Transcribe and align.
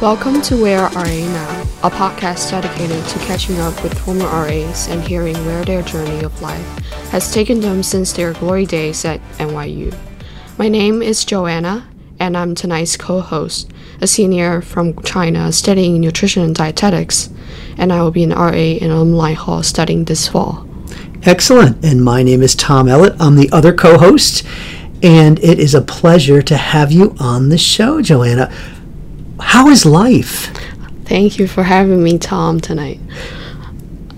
Welcome 0.00 0.40
to 0.42 0.56
Where 0.56 0.84
RA 0.84 1.04
Now, 1.04 1.60
a 1.82 1.90
podcast 1.90 2.50
dedicated 2.50 3.04
to 3.04 3.18
catching 3.18 3.58
up 3.58 3.82
with 3.82 3.98
former 3.98 4.24
RAs 4.24 4.88
and 4.88 5.06
hearing 5.06 5.36
where 5.44 5.62
their 5.62 5.82
journey 5.82 6.24
of 6.24 6.40
life 6.40 6.66
has 7.10 7.30
taken 7.30 7.60
them 7.60 7.82
since 7.82 8.10
their 8.10 8.32
glory 8.32 8.64
days 8.64 9.04
at 9.04 9.20
NYU. 9.36 9.94
My 10.56 10.70
name 10.70 11.02
is 11.02 11.26
Joanna, 11.26 11.86
and 12.18 12.34
I'm 12.34 12.54
tonight's 12.54 12.96
co 12.96 13.20
host, 13.20 13.70
a 14.00 14.06
senior 14.06 14.62
from 14.62 14.98
China 15.02 15.52
studying 15.52 16.00
nutrition 16.00 16.44
and 16.44 16.54
dietetics, 16.54 17.28
and 17.76 17.92
I 17.92 18.00
will 18.00 18.10
be 18.10 18.24
an 18.24 18.30
RA 18.30 18.52
in 18.54 18.90
Alumni 18.90 19.34
Hall 19.34 19.62
studying 19.62 20.06
this 20.06 20.26
fall. 20.26 20.66
Excellent. 21.24 21.84
And 21.84 22.02
my 22.02 22.22
name 22.22 22.42
is 22.42 22.54
Tom 22.54 22.86
Ellett. 22.86 23.16
I'm 23.20 23.36
the 23.36 23.50
other 23.52 23.74
co 23.74 23.98
host, 23.98 24.46
and 25.02 25.38
it 25.40 25.58
is 25.58 25.74
a 25.74 25.82
pleasure 25.82 26.40
to 26.40 26.56
have 26.56 26.90
you 26.90 27.14
on 27.20 27.50
the 27.50 27.58
show, 27.58 28.00
Joanna. 28.00 28.50
How 29.40 29.68
is 29.68 29.84
life? 29.84 30.46
Thank 31.04 31.38
you 31.38 31.48
for 31.48 31.64
having 31.64 32.02
me, 32.02 32.18
Tom, 32.18 32.60
tonight. 32.60 33.00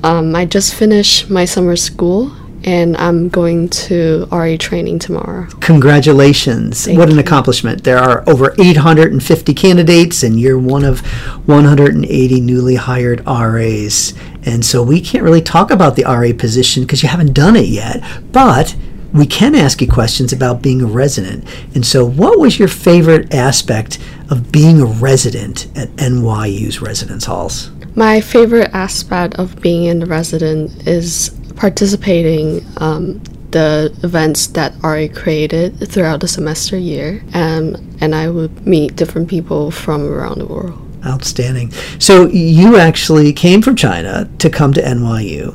Um, 0.02 0.34
I 0.34 0.44
just 0.44 0.74
finished 0.74 1.30
my 1.30 1.44
summer 1.44 1.76
school 1.76 2.32
and 2.64 2.96
I'm 2.96 3.28
going 3.28 3.68
to 3.70 4.26
RA 4.30 4.56
training 4.58 4.98
tomorrow. 4.98 5.46
Congratulations. 5.60 6.84
Thank 6.84 6.98
what 6.98 7.08
an 7.08 7.16
you. 7.16 7.20
accomplishment. 7.20 7.84
There 7.84 7.98
are 7.98 8.28
over 8.28 8.54
850 8.58 9.54
candidates, 9.54 10.22
and 10.22 10.38
you're 10.38 10.58
one 10.58 10.84
of 10.84 11.00
180 11.48 12.40
newly 12.40 12.76
hired 12.76 13.24
RAs. 13.26 14.14
And 14.44 14.64
so 14.64 14.82
we 14.82 15.00
can't 15.00 15.24
really 15.24 15.42
talk 15.42 15.70
about 15.70 15.96
the 15.96 16.04
RA 16.04 16.32
position 16.36 16.84
because 16.84 17.02
you 17.02 17.08
haven't 17.08 17.32
done 17.32 17.56
it 17.56 17.66
yet. 17.66 18.02
But 18.30 18.76
we 19.12 19.26
can 19.26 19.54
ask 19.54 19.80
you 19.80 19.88
questions 19.88 20.32
about 20.32 20.62
being 20.62 20.82
a 20.82 20.86
resident. 20.86 21.44
And 21.74 21.84
so, 21.84 22.04
what 22.04 22.38
was 22.38 22.58
your 22.58 22.68
favorite 22.68 23.34
aspect 23.34 23.98
of 24.32 24.50
being 24.50 24.80
a 24.80 24.86
resident 24.86 25.66
at 25.76 25.88
NYU's 25.96 26.80
residence 26.80 27.26
halls? 27.26 27.70
My 27.94 28.22
favorite 28.22 28.70
aspect 28.72 29.34
of 29.34 29.60
being 29.60 29.84
in 29.84 29.98
the 29.98 30.06
resident 30.06 30.88
is 30.88 31.38
participating 31.56 32.64
um, 32.78 33.22
the 33.50 33.94
events 34.02 34.46
that 34.48 34.72
are 34.82 35.06
created 35.08 35.86
throughout 35.86 36.20
the 36.20 36.28
semester 36.28 36.78
year, 36.78 37.22
um, 37.34 37.76
and 38.00 38.14
I 38.14 38.30
would 38.30 38.66
meet 38.66 38.96
different 38.96 39.28
people 39.28 39.70
from 39.70 40.10
around 40.10 40.38
the 40.38 40.46
world. 40.46 40.80
Outstanding. 41.04 41.70
So 41.98 42.26
you 42.28 42.78
actually 42.78 43.34
came 43.34 43.60
from 43.60 43.76
China 43.76 44.30
to 44.38 44.48
come 44.48 44.72
to 44.72 44.80
NYU. 44.80 45.54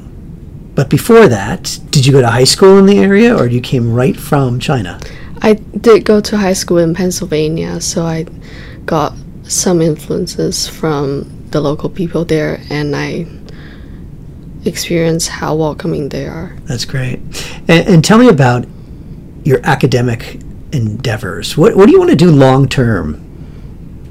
But 0.75 0.91
before 0.91 1.27
that, 1.27 1.79
did 1.89 2.05
you 2.05 2.11
go 2.11 2.21
to 2.21 2.29
high 2.29 2.43
school 2.43 2.77
in 2.77 2.85
the 2.85 2.99
area 2.99 3.35
or 3.35 3.47
you 3.47 3.59
came 3.59 3.91
right 3.91 4.15
from 4.15 4.59
China? 4.59 4.99
I 5.41 5.53
did 5.53 6.05
go 6.05 6.19
to 6.21 6.37
high 6.37 6.53
school 6.53 6.77
in 6.77 6.93
Pennsylvania, 6.93 7.79
so 7.81 8.05
I 8.05 8.25
got 8.85 9.13
some 9.43 9.81
influences 9.81 10.67
from 10.67 11.47
the 11.51 11.61
local 11.61 11.89
people 11.89 12.25
there, 12.25 12.61
and 12.69 12.95
I 12.95 13.25
experienced 14.65 15.29
how 15.29 15.55
welcoming 15.55 16.09
they 16.09 16.27
are. 16.27 16.55
That's 16.65 16.85
great. 16.85 17.19
And, 17.67 17.87
and 17.87 18.03
tell 18.03 18.17
me 18.17 18.27
about 18.27 18.65
your 19.43 19.59
academic 19.63 20.39
endeavors. 20.73 21.57
What, 21.57 21.75
what 21.75 21.85
do 21.85 21.91
you 21.93 21.99
want 21.99 22.11
to 22.11 22.17
do 22.17 22.31
long 22.31 22.67
term? 22.67 23.23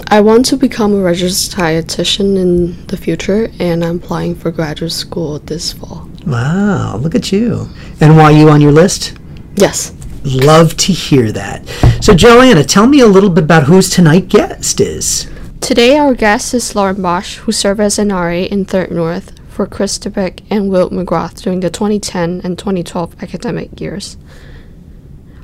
I 0.09 0.21
want 0.21 0.47
to 0.47 0.57
become 0.57 0.95
a 0.95 1.03
registered 1.03 1.59
dietitian 1.59 2.37
in 2.39 2.87
the 2.87 2.97
future, 2.97 3.51
and 3.59 3.85
I'm 3.85 3.97
applying 3.97 4.35
for 4.35 4.51
graduate 4.51 4.93
school 4.93 5.39
this 5.41 5.73
fall. 5.73 6.09
Wow, 6.27 6.97
look 6.97 7.15
at 7.15 7.33
you. 7.33 7.69
And 8.01 8.17
why 8.17 8.31
you 8.31 8.49
on 8.51 8.61
your 8.61 8.73
list? 8.73 9.19
Yes. 9.57 9.93
Love 10.27 10.77
to 10.77 10.93
hear 10.93 11.31
that. 11.31 11.65
So, 12.01 12.13
Joanna, 12.13 12.65
tell 12.65 12.89
me 12.89 12.99
a 12.99 13.07
little 13.07 13.31
bit 13.31 13.45
about 13.45 13.65
who's 13.65 13.89
tonight 13.89 14.29
guest 14.29 14.81
is. 14.81 15.31
Today, 15.61 15.97
our 15.97 16.15
guest 16.15 16.53
is 16.53 16.75
Lauren 16.75 17.01
Bosch, 17.01 17.37
who 17.37 17.53
served 17.53 17.79
as 17.79 17.97
an 18.01 18.09
RA 18.09 18.33
in 18.33 18.65
Third 18.65 18.91
North 18.91 19.39
for 19.49 19.69
Chris 19.69 20.01
Tippett 20.01 20.43
and 20.51 20.69
Will 20.69 20.91
McGrath 20.91 21.43
during 21.43 21.61
the 21.61 21.71
2010 21.71 22.41
and 22.43 22.59
2012 22.59 23.23
academic 23.23 23.81
years. 23.81 24.17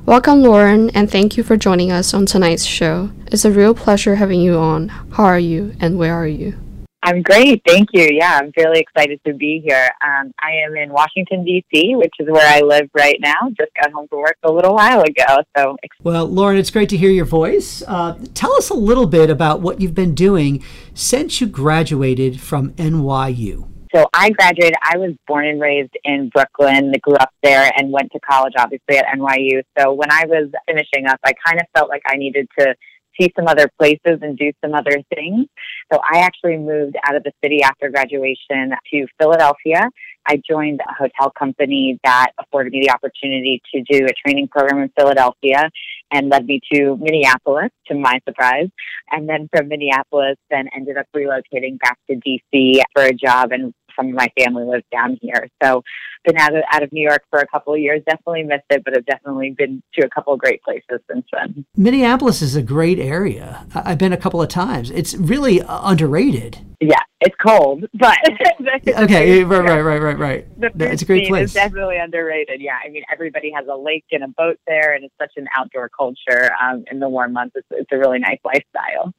Welcome, 0.05 0.41
Lauren, 0.41 0.89
and 0.89 1.09
thank 1.09 1.37
you 1.37 1.43
for 1.43 1.55
joining 1.55 1.89
us 1.89 2.13
on 2.13 2.25
tonight's 2.25 2.65
show. 2.65 3.09
It's 3.27 3.45
a 3.45 3.51
real 3.51 3.73
pleasure 3.73 4.15
having 4.15 4.41
you 4.41 4.57
on. 4.57 4.89
How 4.89 5.23
are 5.23 5.39
you, 5.39 5.77
and 5.79 5.97
where 5.97 6.13
are 6.13 6.27
you? 6.27 6.59
I'm 7.05 7.21
great, 7.21 7.61
thank 7.67 7.89
you. 7.91 8.07
Yeah, 8.09 8.39
I'm 8.41 8.53
really 8.55 8.79
excited 8.79 9.19
to 9.27 9.33
be 9.33 9.61
here. 9.61 9.89
Um, 10.01 10.31
I 10.41 10.51
am 10.65 10.77
in 10.77 10.89
Washington 10.89 11.43
D.C., 11.43 11.97
which 11.97 12.13
is 12.17 12.29
where 12.29 12.47
I 12.47 12.61
live 12.61 12.89
right 12.93 13.17
now. 13.19 13.49
Just 13.59 13.71
got 13.79 13.91
home 13.91 14.07
from 14.07 14.19
work 14.19 14.37
a 14.43 14.49
little 14.49 14.73
while 14.73 15.01
ago, 15.01 15.43
so 15.57 15.75
Well, 16.01 16.25
Lauren, 16.25 16.57
it's 16.57 16.71
great 16.71 16.87
to 16.89 16.97
hear 16.97 17.11
your 17.11 17.25
voice. 17.25 17.83
Uh, 17.85 18.17
tell 18.33 18.53
us 18.53 18.69
a 18.69 18.73
little 18.73 19.05
bit 19.05 19.29
about 19.29 19.59
what 19.59 19.81
you've 19.81 19.93
been 19.93 20.15
doing 20.15 20.63
since 20.93 21.41
you 21.41 21.47
graduated 21.47 22.39
from 22.39 22.71
NYU. 22.75 23.67
So 23.93 24.07
I 24.13 24.29
graduated. 24.29 24.75
I 24.81 24.97
was 24.97 25.11
born 25.27 25.45
and 25.45 25.59
raised 25.59 25.97
in 26.05 26.29
Brooklyn, 26.29 26.93
grew 27.01 27.15
up 27.15 27.33
there, 27.43 27.69
and 27.77 27.91
went 27.91 28.13
to 28.13 28.19
college, 28.21 28.53
obviously, 28.57 28.95
at 28.95 29.07
NYU. 29.07 29.61
So 29.77 29.91
when 29.91 30.09
I 30.09 30.23
was 30.25 30.49
finishing 30.65 31.05
up, 31.07 31.19
I 31.25 31.33
kind 31.45 31.59
of 31.59 31.67
felt 31.75 31.89
like 31.89 32.03
I 32.07 32.15
needed 32.15 32.47
to 32.59 32.75
see 33.19 33.31
some 33.35 33.47
other 33.47 33.69
places 33.77 34.19
and 34.21 34.37
do 34.37 34.51
some 34.63 34.73
other 34.73 34.97
things. 35.13 35.47
So 35.91 35.99
I 35.99 36.19
actually 36.19 36.57
moved 36.57 36.95
out 37.03 37.15
of 37.15 37.23
the 37.23 37.31
city 37.43 37.63
after 37.63 37.89
graduation 37.89 38.73
to 38.91 39.07
Philadelphia. 39.19 39.89
I 40.25 40.41
joined 40.49 40.79
a 40.79 40.93
hotel 40.93 41.31
company 41.37 41.99
that 42.03 42.27
afforded 42.39 42.71
me 42.71 42.81
the 42.81 42.91
opportunity 42.91 43.61
to 43.73 43.81
do 43.81 44.05
a 44.05 44.13
training 44.25 44.47
program 44.47 44.81
in 44.81 44.89
Philadelphia 44.97 45.69
and 46.11 46.29
led 46.29 46.45
me 46.45 46.61
to 46.71 46.95
Minneapolis, 46.97 47.71
to 47.87 47.95
my 47.95 48.19
surprise. 48.27 48.69
And 49.11 49.27
then 49.27 49.49
from 49.53 49.67
Minneapolis, 49.67 50.37
then 50.49 50.69
ended 50.75 50.97
up 50.97 51.07
relocating 51.15 51.79
back 51.79 51.97
to 52.09 52.15
DC 52.15 52.81
for 52.95 53.03
a 53.03 53.13
job 53.13 53.51
and 53.51 53.73
some 53.95 54.09
of 54.09 54.13
my 54.13 54.27
family 54.37 54.65
lives 54.65 54.85
down 54.91 55.17
here. 55.21 55.47
So 55.61 55.83
been 56.25 56.37
out 56.37 56.55
of 56.55 56.63
out 56.71 56.83
of 56.83 56.91
New 56.91 57.01
York 57.01 57.23
for 57.29 57.39
a 57.39 57.47
couple 57.47 57.73
of 57.73 57.79
years. 57.79 58.01
Definitely 58.07 58.43
missed 58.43 58.63
it, 58.69 58.83
but 58.83 58.93
have 58.95 59.05
definitely 59.05 59.51
been 59.57 59.81
to 59.95 60.05
a 60.05 60.09
couple 60.09 60.33
of 60.33 60.39
great 60.39 60.61
places 60.63 60.99
since 61.11 61.25
then. 61.31 61.65
Minneapolis 61.75 62.41
is 62.41 62.55
a 62.55 62.61
great 62.61 62.99
area. 62.99 63.65
I've 63.75 63.97
been 63.97 64.13
a 64.13 64.17
couple 64.17 64.41
of 64.41 64.49
times. 64.49 64.89
It's 64.91 65.15
really 65.15 65.61
uh, 65.61 65.81
underrated. 65.83 66.59
Yeah, 66.79 67.01
it's 67.21 67.35
cold, 67.35 67.85
but 67.93 68.17
Okay, 68.87 69.43
right, 69.43 69.63
right, 69.63 69.81
right, 69.81 70.01
right, 70.01 70.17
right. 70.17 70.59
The 70.59 70.71
No, 70.75 70.85
It's 70.85 71.01
a 71.01 71.05
great 71.05 71.27
place. 71.27 71.49
is 71.49 71.53
definitely 71.53 71.97
underrated. 71.97 72.61
Yeah, 72.61 72.77
I 72.83 72.89
mean 72.89 73.03
everybody 73.11 73.51
has 73.51 73.65
a 73.67 73.75
lake 73.75 74.05
and 74.11 74.23
a 74.23 74.27
boat 74.27 74.57
there, 74.67 74.93
and 74.93 75.03
it's 75.03 75.13
such 75.19 75.33
an 75.37 75.47
outdoor 75.57 75.89
culture 75.89 76.51
um, 76.61 76.83
in 76.91 76.99
the 76.99 77.09
warm 77.09 77.33
months. 77.33 77.55
It's, 77.55 77.67
it's 77.71 77.91
a 77.91 77.97
really 77.97 78.19
nice 78.19 78.39
lifestyle. 78.43 79.13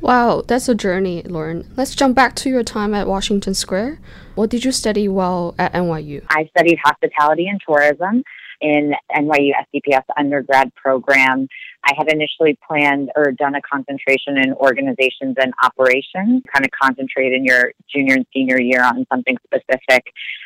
Wow, 0.00 0.42
that's 0.46 0.68
a 0.68 0.74
journey, 0.74 1.22
Lauren. 1.22 1.70
Let's 1.76 1.94
jump 1.94 2.16
back 2.16 2.34
to 2.36 2.48
your 2.48 2.62
time 2.62 2.94
at 2.94 3.06
Washington 3.06 3.52
Square. 3.52 4.00
What 4.34 4.48
did 4.48 4.64
you 4.64 4.72
study 4.72 5.08
while 5.08 5.54
at 5.58 5.74
NYU? 5.74 6.24
I 6.30 6.48
studied 6.56 6.78
hospitality 6.82 7.46
and 7.48 7.60
tourism 7.66 8.22
in 8.62 8.94
NYU 9.14 9.52
SCPS 9.74 10.04
undergrad 10.16 10.74
program. 10.74 11.48
I 11.84 11.92
had 11.96 12.10
initially 12.12 12.58
planned 12.66 13.10
or 13.14 13.32
done 13.32 13.54
a 13.54 13.60
concentration 13.62 14.38
in 14.38 14.54
organizations 14.54 15.36
and 15.38 15.52
operations, 15.62 16.42
kind 16.52 16.64
of 16.64 16.70
concentrate 16.70 17.32
in 17.32 17.44
your 17.44 17.72
junior 17.92 18.14
and 18.14 18.26
senior 18.32 18.60
year 18.60 18.82
on 18.82 19.06
something 19.10 19.36
specific. 19.44 20.04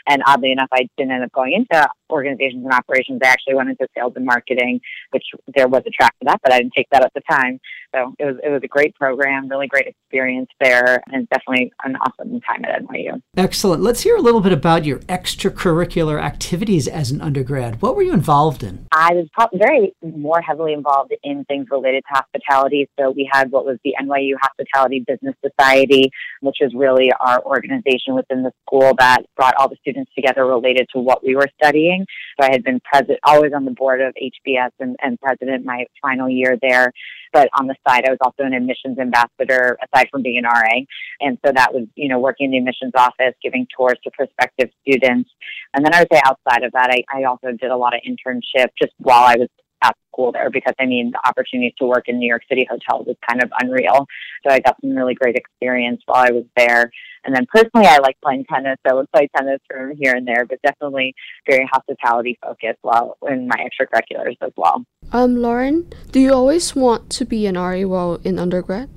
And 0.08 0.22
oddly 0.26 0.52
enough, 0.52 0.68
I 0.72 0.88
didn't 0.96 1.12
end 1.12 1.24
up 1.24 1.32
going 1.32 1.52
into 1.52 1.88
organizations 2.14 2.64
and 2.64 2.72
operations. 2.72 3.20
I 3.22 3.28
actually 3.28 3.54
went 3.54 3.70
into 3.70 3.86
sales 3.96 4.12
and 4.16 4.24
marketing, 4.24 4.80
which 5.10 5.24
there 5.54 5.68
was 5.68 5.82
a 5.86 5.90
track 5.90 6.14
for 6.18 6.26
that, 6.26 6.40
but 6.42 6.52
I 6.52 6.58
didn't 6.58 6.72
take 6.74 6.88
that 6.92 7.04
at 7.04 7.12
the 7.14 7.22
time. 7.28 7.60
So 7.94 8.14
it 8.18 8.24
was 8.24 8.36
it 8.42 8.50
was 8.50 8.60
a 8.64 8.68
great 8.68 8.94
program, 8.94 9.48
really 9.48 9.66
great 9.68 9.86
experience 9.86 10.48
there, 10.60 11.02
and 11.12 11.28
definitely 11.28 11.72
an 11.84 11.96
awesome 11.96 12.40
time 12.40 12.64
at 12.64 12.82
NYU. 12.82 13.20
Excellent. 13.36 13.82
Let's 13.82 14.02
hear 14.02 14.16
a 14.16 14.20
little 14.20 14.40
bit 14.40 14.52
about 14.52 14.84
your 14.84 14.98
extracurricular 15.00 16.20
activities 16.20 16.88
as 16.88 17.10
an 17.10 17.20
undergrad. 17.20 17.80
What 17.82 17.94
were 17.94 18.02
you 18.02 18.12
involved 18.12 18.62
in? 18.62 18.86
I 18.92 19.12
was 19.12 19.28
very 19.54 19.94
more 20.02 20.40
heavily 20.40 20.72
involved 20.72 21.14
in 21.22 21.44
things 21.44 21.68
related 21.70 22.04
to 22.08 22.20
hospitality. 22.20 22.88
So 22.98 23.10
we 23.10 23.28
had 23.30 23.50
what 23.50 23.64
was 23.64 23.78
the 23.84 23.94
NYU 24.00 24.34
Hospitality 24.40 25.04
Business 25.06 25.34
Society, 25.44 26.10
which 26.40 26.56
is 26.60 26.72
really 26.74 27.12
our 27.20 27.42
organization 27.44 28.14
within 28.14 28.42
the 28.42 28.52
school 28.66 28.92
that 28.98 29.22
brought 29.36 29.54
all 29.56 29.68
the 29.68 29.76
students 29.80 30.10
together 30.14 30.44
related 30.46 30.88
to 30.94 31.00
what 31.00 31.24
we 31.24 31.36
were 31.36 31.48
studying. 31.62 32.03
So 32.40 32.46
I 32.46 32.52
had 32.52 32.64
been 32.64 32.80
president, 32.80 33.20
always 33.24 33.52
on 33.54 33.64
the 33.64 33.70
board 33.70 34.00
of 34.00 34.14
HBS 34.14 34.70
and, 34.80 34.96
and 35.02 35.20
president 35.20 35.64
my 35.64 35.86
final 36.02 36.28
year 36.28 36.56
there. 36.60 36.92
But 37.32 37.48
on 37.58 37.66
the 37.66 37.74
side, 37.86 38.04
I 38.06 38.10
was 38.10 38.18
also 38.20 38.44
an 38.44 38.54
admissions 38.54 38.98
ambassador 38.98 39.76
aside 39.82 40.08
from 40.10 40.22
being 40.22 40.38
an 40.38 40.44
RA. 40.44 40.84
And 41.20 41.38
so 41.44 41.52
that 41.54 41.74
was, 41.74 41.86
you 41.96 42.08
know, 42.08 42.18
working 42.18 42.46
in 42.46 42.50
the 42.52 42.58
admissions 42.58 42.92
office, 42.96 43.34
giving 43.42 43.66
tours 43.76 43.98
to 44.04 44.10
prospective 44.12 44.70
students. 44.86 45.30
And 45.74 45.84
then 45.84 45.94
I 45.94 46.00
would 46.00 46.08
say 46.12 46.20
outside 46.24 46.62
of 46.62 46.72
that, 46.72 46.90
I, 46.90 47.02
I 47.12 47.24
also 47.24 47.52
did 47.52 47.70
a 47.70 47.76
lot 47.76 47.94
of 47.94 48.00
internship 48.06 48.68
just 48.80 48.92
while 48.98 49.24
I 49.24 49.36
was 49.36 49.48
at 49.84 49.96
school 50.12 50.32
there 50.32 50.50
because 50.50 50.74
I 50.78 50.86
mean 50.86 51.12
the 51.12 51.28
opportunities 51.28 51.74
to 51.78 51.86
work 51.86 52.08
in 52.08 52.18
New 52.18 52.28
York 52.28 52.42
City 52.48 52.66
hotels 52.68 53.06
is 53.08 53.16
kind 53.28 53.42
of 53.42 53.50
unreal. 53.60 54.06
So 54.44 54.52
I 54.52 54.60
got 54.60 54.76
some 54.80 54.96
really 54.96 55.14
great 55.14 55.36
experience 55.36 56.02
while 56.06 56.24
I 56.26 56.30
was 56.30 56.44
there. 56.56 56.90
And 57.24 57.34
then 57.34 57.46
personally 57.52 57.86
I 57.86 57.98
like 57.98 58.16
playing 58.22 58.44
tennis. 58.44 58.78
I 58.84 58.94
would 58.94 59.10
play 59.12 59.28
tennis 59.36 59.60
from 59.70 59.96
here 59.96 60.14
and 60.14 60.26
there, 60.26 60.44
but 60.44 60.60
definitely 60.62 61.14
very 61.48 61.68
hospitality 61.72 62.38
focused 62.42 62.78
while 62.82 63.16
in 63.28 63.48
my 63.48 63.56
extracurriculars 63.56 64.36
as 64.40 64.52
well. 64.56 64.84
Um, 65.12 65.36
Lauren, 65.36 65.90
do 66.10 66.20
you 66.20 66.32
always 66.32 66.74
want 66.74 67.10
to 67.10 67.24
be 67.24 67.46
an 67.46 67.56
RA 67.56 67.82
while 67.82 68.20
in 68.24 68.38
undergrad? 68.38 68.90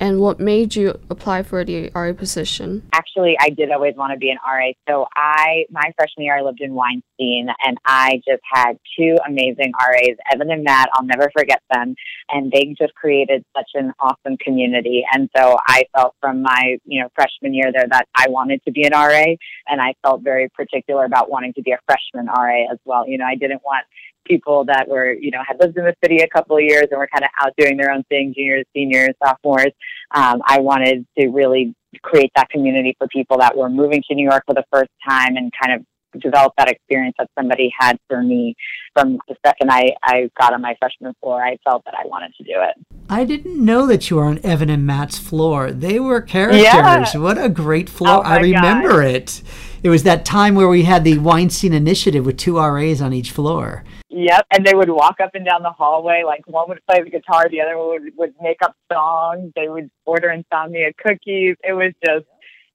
And 0.00 0.20
what 0.20 0.40
made 0.40 0.74
you 0.74 0.98
apply 1.08 1.42
for 1.44 1.64
the 1.64 1.90
RA 1.94 2.12
position? 2.12 2.82
Actually, 2.92 3.36
I 3.40 3.50
did 3.50 3.70
always 3.70 3.94
want 3.96 4.12
to 4.12 4.18
be 4.18 4.30
an 4.30 4.38
RA. 4.46 4.72
So 4.88 5.06
I, 5.14 5.66
my 5.70 5.92
freshman 5.96 6.24
year, 6.24 6.36
I 6.36 6.42
lived 6.42 6.60
in 6.60 6.74
Weinstein, 6.74 7.48
and 7.64 7.78
I 7.86 8.20
just 8.26 8.42
had 8.52 8.78
two 8.98 9.16
amazing 9.26 9.72
RAs, 9.78 10.16
Evan 10.32 10.50
and 10.50 10.64
Matt. 10.64 10.88
I'll 10.94 11.06
never 11.06 11.30
forget 11.36 11.62
them, 11.72 11.94
and 12.28 12.50
they 12.50 12.74
just 12.78 12.94
created 12.94 13.44
such 13.56 13.70
an 13.74 13.92
awesome 14.00 14.36
community. 14.38 15.04
And 15.12 15.30
so 15.36 15.58
I 15.66 15.84
felt 15.94 16.14
from 16.20 16.42
my, 16.42 16.78
you 16.84 17.00
know, 17.00 17.08
freshman 17.14 17.54
year 17.54 17.70
there 17.72 17.86
that 17.88 18.08
I 18.14 18.28
wanted 18.28 18.62
to 18.64 18.72
be 18.72 18.84
an 18.84 18.92
RA, 18.92 19.36
and 19.68 19.80
I 19.80 19.94
felt 20.02 20.22
very 20.22 20.48
particular 20.50 21.04
about 21.04 21.30
wanting 21.30 21.52
to 21.54 21.62
be 21.62 21.70
a 21.70 21.78
freshman 21.86 22.26
RA 22.26 22.72
as 22.72 22.78
well. 22.84 23.08
You 23.08 23.18
know, 23.18 23.26
I 23.26 23.36
didn't 23.36 23.62
want 23.64 23.86
people 24.24 24.64
that 24.66 24.88
were, 24.88 25.12
you 25.12 25.30
know, 25.30 25.42
had 25.46 25.58
lived 25.60 25.76
in 25.76 25.84
the 25.84 25.94
city 26.02 26.18
a 26.18 26.28
couple 26.28 26.56
of 26.56 26.62
years 26.62 26.86
and 26.90 26.98
were 26.98 27.08
kind 27.08 27.24
of 27.24 27.30
out 27.40 27.52
doing 27.58 27.76
their 27.76 27.90
own 27.90 28.02
thing, 28.04 28.32
juniors, 28.36 28.64
seniors, 28.74 29.14
sophomores. 29.22 29.72
Um, 30.14 30.42
I 30.46 30.60
wanted 30.60 31.06
to 31.18 31.28
really 31.28 31.74
create 32.02 32.32
that 32.36 32.48
community 32.50 32.94
for 32.98 33.06
people 33.08 33.38
that 33.38 33.56
were 33.56 33.68
moving 33.68 34.02
to 34.08 34.14
New 34.14 34.28
York 34.28 34.44
for 34.46 34.54
the 34.54 34.64
first 34.72 34.90
time 35.06 35.36
and 35.36 35.52
kind 35.60 35.80
of 35.80 35.86
develop 36.20 36.52
that 36.58 36.68
experience 36.68 37.14
that 37.18 37.28
somebody 37.38 37.72
had 37.78 37.98
for 38.08 38.22
me 38.22 38.54
from 38.94 39.18
the 39.28 39.36
second 39.44 39.70
I, 39.70 39.94
I 40.02 40.30
got 40.38 40.52
on 40.52 40.62
my 40.62 40.76
freshman 40.78 41.14
floor. 41.20 41.44
I 41.44 41.58
felt 41.64 41.84
that 41.84 41.94
I 41.94 42.06
wanted 42.06 42.34
to 42.36 42.44
do 42.44 42.52
it. 42.54 42.74
I 43.08 43.24
didn't 43.24 43.62
know 43.62 43.86
that 43.86 44.08
you 44.08 44.16
were 44.16 44.24
on 44.24 44.38
Evan 44.44 44.70
and 44.70 44.86
Matt's 44.86 45.18
floor. 45.18 45.70
They 45.70 46.00
were 46.00 46.20
characters. 46.20 46.62
Yeah. 46.62 47.16
What 47.16 47.42
a 47.42 47.48
great 47.48 47.88
floor. 47.88 48.18
Oh 48.18 48.20
I 48.22 48.38
remember 48.38 49.02
God. 49.02 49.06
it. 49.06 49.42
It 49.82 49.90
was 49.90 50.04
that 50.04 50.24
time 50.24 50.54
where 50.54 50.68
we 50.68 50.84
had 50.84 51.04
the 51.04 51.18
Weinstein 51.18 51.74
Initiative 51.74 52.24
with 52.24 52.38
two 52.38 52.58
RAs 52.58 53.02
on 53.02 53.12
each 53.12 53.30
floor. 53.30 53.84
Yep, 54.16 54.46
and 54.52 54.64
they 54.64 54.74
would 54.74 54.90
walk 54.90 55.16
up 55.20 55.30
and 55.34 55.44
down 55.44 55.62
the 55.62 55.70
hallway. 55.70 56.22
Like 56.24 56.46
one 56.46 56.68
would 56.68 56.80
play 56.88 57.02
the 57.02 57.10
guitar, 57.10 57.48
the 57.50 57.60
other 57.60 57.76
one 57.76 57.88
would, 57.88 58.12
would 58.16 58.34
make 58.40 58.58
up 58.62 58.76
songs. 58.92 59.52
They 59.56 59.68
would 59.68 59.90
order 60.04 60.30
insomnia 60.30 60.92
cookies. 61.04 61.56
It 61.64 61.72
was 61.72 61.92
just, 62.04 62.24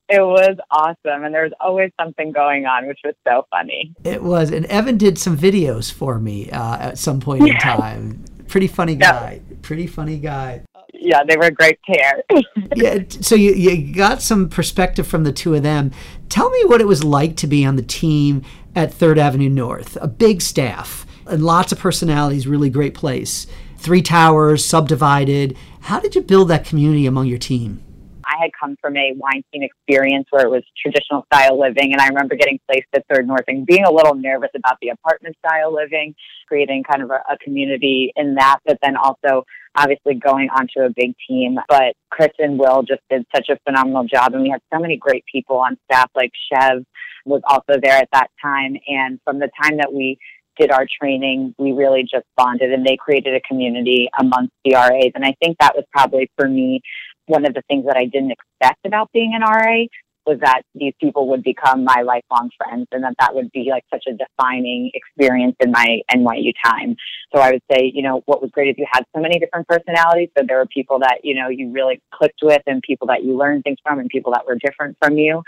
it 0.09 0.19
was 0.21 0.57
awesome, 0.69 1.24
and 1.24 1.33
there 1.33 1.44
was 1.44 1.53
always 1.62 1.91
something 2.00 2.33
going 2.33 2.65
on, 2.65 2.88
which 2.88 3.00
was 3.06 3.15
so 3.25 3.47
funny. 3.51 3.94
It 4.03 4.21
was, 4.21 4.51
and 4.51 4.65
Evan 4.65 4.97
did 4.97 5.18
some 5.18 5.38
videos 5.38 5.89
for 5.94 6.19
me 6.19 6.50
uh, 6.51 6.77
at 6.77 6.97
some 6.97 7.21
point 7.21 7.41
in 7.41 7.47
Yeah. 7.47 7.57
time. 7.59 8.25
Pretty 8.50 8.68
funny 8.68 8.94
Yeah. 8.94 9.12
guy. 9.12 9.41
Pretty 9.62 9.88
funny 9.88 10.18
guy. 10.18 10.63
Yeah, 10.94 11.24
they 11.25 11.38
were 11.38 11.45
a 11.45 11.51
great 11.51 11.80
pair. 11.83 12.21
yeah, 12.75 12.97
so 13.21 13.36
you, 13.36 13.53
you 13.53 13.94
got 13.94 14.21
some 14.21 14.50
perspective 14.50 15.07
from 15.07 15.24
the 15.24 15.31
two 15.31 15.53
of 15.56 15.63
them. 15.63 15.91
Tell 16.27 16.50
me 16.50 16.65
what 16.65 16.81
it 16.81 16.88
was 16.88 17.03
like 17.03 17.38
to 17.38 17.47
be 17.47 17.63
on 17.63 17.77
the 17.77 17.81
team 17.81 18.41
at 18.75 18.91
Third 18.94 19.18
Avenue 19.18 19.47
North. 19.50 19.97
A 20.01 20.07
big 20.07 20.41
staff 20.41 21.06
and 21.29 21.43
lots 21.43 21.71
of 21.71 21.79
personalities, 21.79 22.47
really 22.47 22.69
great 22.69 22.93
place. 22.93 23.47
Three 23.77 24.01
towers, 24.01 24.65
subdivided. 24.65 25.55
How 25.81 25.99
did 25.99 26.15
you 26.15 26.21
build 26.21 26.49
that 26.49 26.65
community 26.65 27.05
among 27.05 27.27
your 27.27 27.37
team? 27.37 27.83
I 28.25 28.35
had 28.41 28.51
come 28.59 28.75
from 28.81 28.95
a 28.95 29.13
wine 29.13 29.43
Weinstein 29.51 29.63
experience 29.63 30.27
where 30.29 30.45
it 30.45 30.49
was 30.49 30.63
traditional 30.79 31.25
style 31.33 31.59
living, 31.59 31.93
and 31.93 32.01
I 32.01 32.07
remember 32.07 32.35
getting 32.35 32.59
placed 32.69 32.87
at 32.93 33.05
Third 33.09 33.27
North 33.27 33.45
and 33.47 33.65
being 33.65 33.85
a 33.85 33.91
little 33.91 34.13
nervous 34.13 34.51
about 34.55 34.77
the 34.81 34.89
apartment 34.89 35.35
style 35.43 35.73
living, 35.73 36.13
creating 36.47 36.83
kind 36.83 37.01
of 37.01 37.09
a, 37.09 37.21
a 37.31 37.37
community 37.43 38.11
in 38.15 38.35
that, 38.35 38.59
but 38.65 38.77
then 38.81 38.95
also 38.97 39.45
obviously 39.75 40.15
going 40.15 40.49
onto 40.49 40.81
a 40.81 40.89
big 40.95 41.15
team. 41.27 41.57
But 41.67 41.95
Chris 42.11 42.29
and 42.37 42.59
Will 42.59 42.83
just 42.83 43.01
did 43.09 43.25
such 43.35 43.49
a 43.49 43.57
phenomenal 43.65 44.03
job, 44.03 44.33
and 44.33 44.43
we 44.43 44.49
had 44.49 44.61
so 44.71 44.79
many 44.79 44.97
great 44.97 45.23
people 45.31 45.57
on 45.57 45.77
staff, 45.85 46.09
like 46.15 46.31
Chev 46.51 46.83
was 47.25 47.41
also 47.47 47.79
there 47.81 47.97
at 47.97 48.09
that 48.13 48.29
time. 48.41 48.77
And 48.87 49.19
from 49.23 49.39
the 49.39 49.49
time 49.61 49.77
that 49.77 49.93
we 49.93 50.17
did 50.59 50.71
our 50.71 50.85
training, 51.01 51.56
we 51.57 51.71
really 51.71 52.03
just 52.03 52.25
bonded 52.35 52.71
and 52.71 52.85
they 52.85 52.97
created 52.97 53.33
a 53.35 53.41
community 53.47 54.09
amongst 54.19 54.51
the 54.65 54.73
RAs. 54.73 55.11
And 55.15 55.25
I 55.25 55.35
think 55.41 55.57
that 55.59 55.75
was 55.75 55.85
probably 55.91 56.29
for 56.38 56.47
me 56.47 56.81
one 57.27 57.45
of 57.45 57.53
the 57.53 57.61
things 57.67 57.85
that 57.85 57.95
I 57.95 58.06
didn't 58.06 58.31
expect 58.31 58.85
about 58.85 59.11
being 59.13 59.33
an 59.35 59.41
RA 59.41 59.85
was 60.25 60.39
that 60.41 60.61
these 60.75 60.94
people 61.00 61.27
would 61.29 61.44
become 61.44 61.83
my 61.83 62.01
lifelong 62.01 62.50
friends 62.57 62.88
and 62.91 63.03
that 63.03 63.15
that 63.19 63.33
would 63.33 63.51
be 63.51 63.69
like 63.71 63.83
such 63.91 64.03
a 64.07 64.13
defining 64.13 64.91
experience 64.94 65.56
in 65.59 65.71
my 65.71 66.01
NYU 66.13 66.53
time. 66.63 66.95
So 67.33 67.41
I 67.41 67.51
would 67.51 67.63
say, 67.71 67.91
you 67.94 68.03
know, 68.03 68.21
what 68.25 68.41
was 68.41 68.51
great 68.51 68.69
is 68.69 68.75
you 68.77 68.85
had 68.91 69.05
so 69.15 69.21
many 69.21 69.39
different 69.39 69.67
personalities. 69.67 70.29
So 70.38 70.44
there 70.47 70.57
were 70.57 70.67
people 70.67 71.00
that, 71.00 71.19
you 71.23 71.35
know, 71.35 71.50
you 71.50 71.71
really 71.71 72.01
clicked 72.13 72.39
with 72.44 72.62
and 72.67 72.81
people 72.81 73.07
that 73.07 73.23
you 73.23 73.38
learned 73.38 73.63
things 73.63 73.77
from 73.83 74.00
and 74.00 74.09
people 74.09 74.33
that 74.33 74.45
were 74.45 74.55
different 74.55 74.97
from 75.01 75.17
you. 75.17 75.41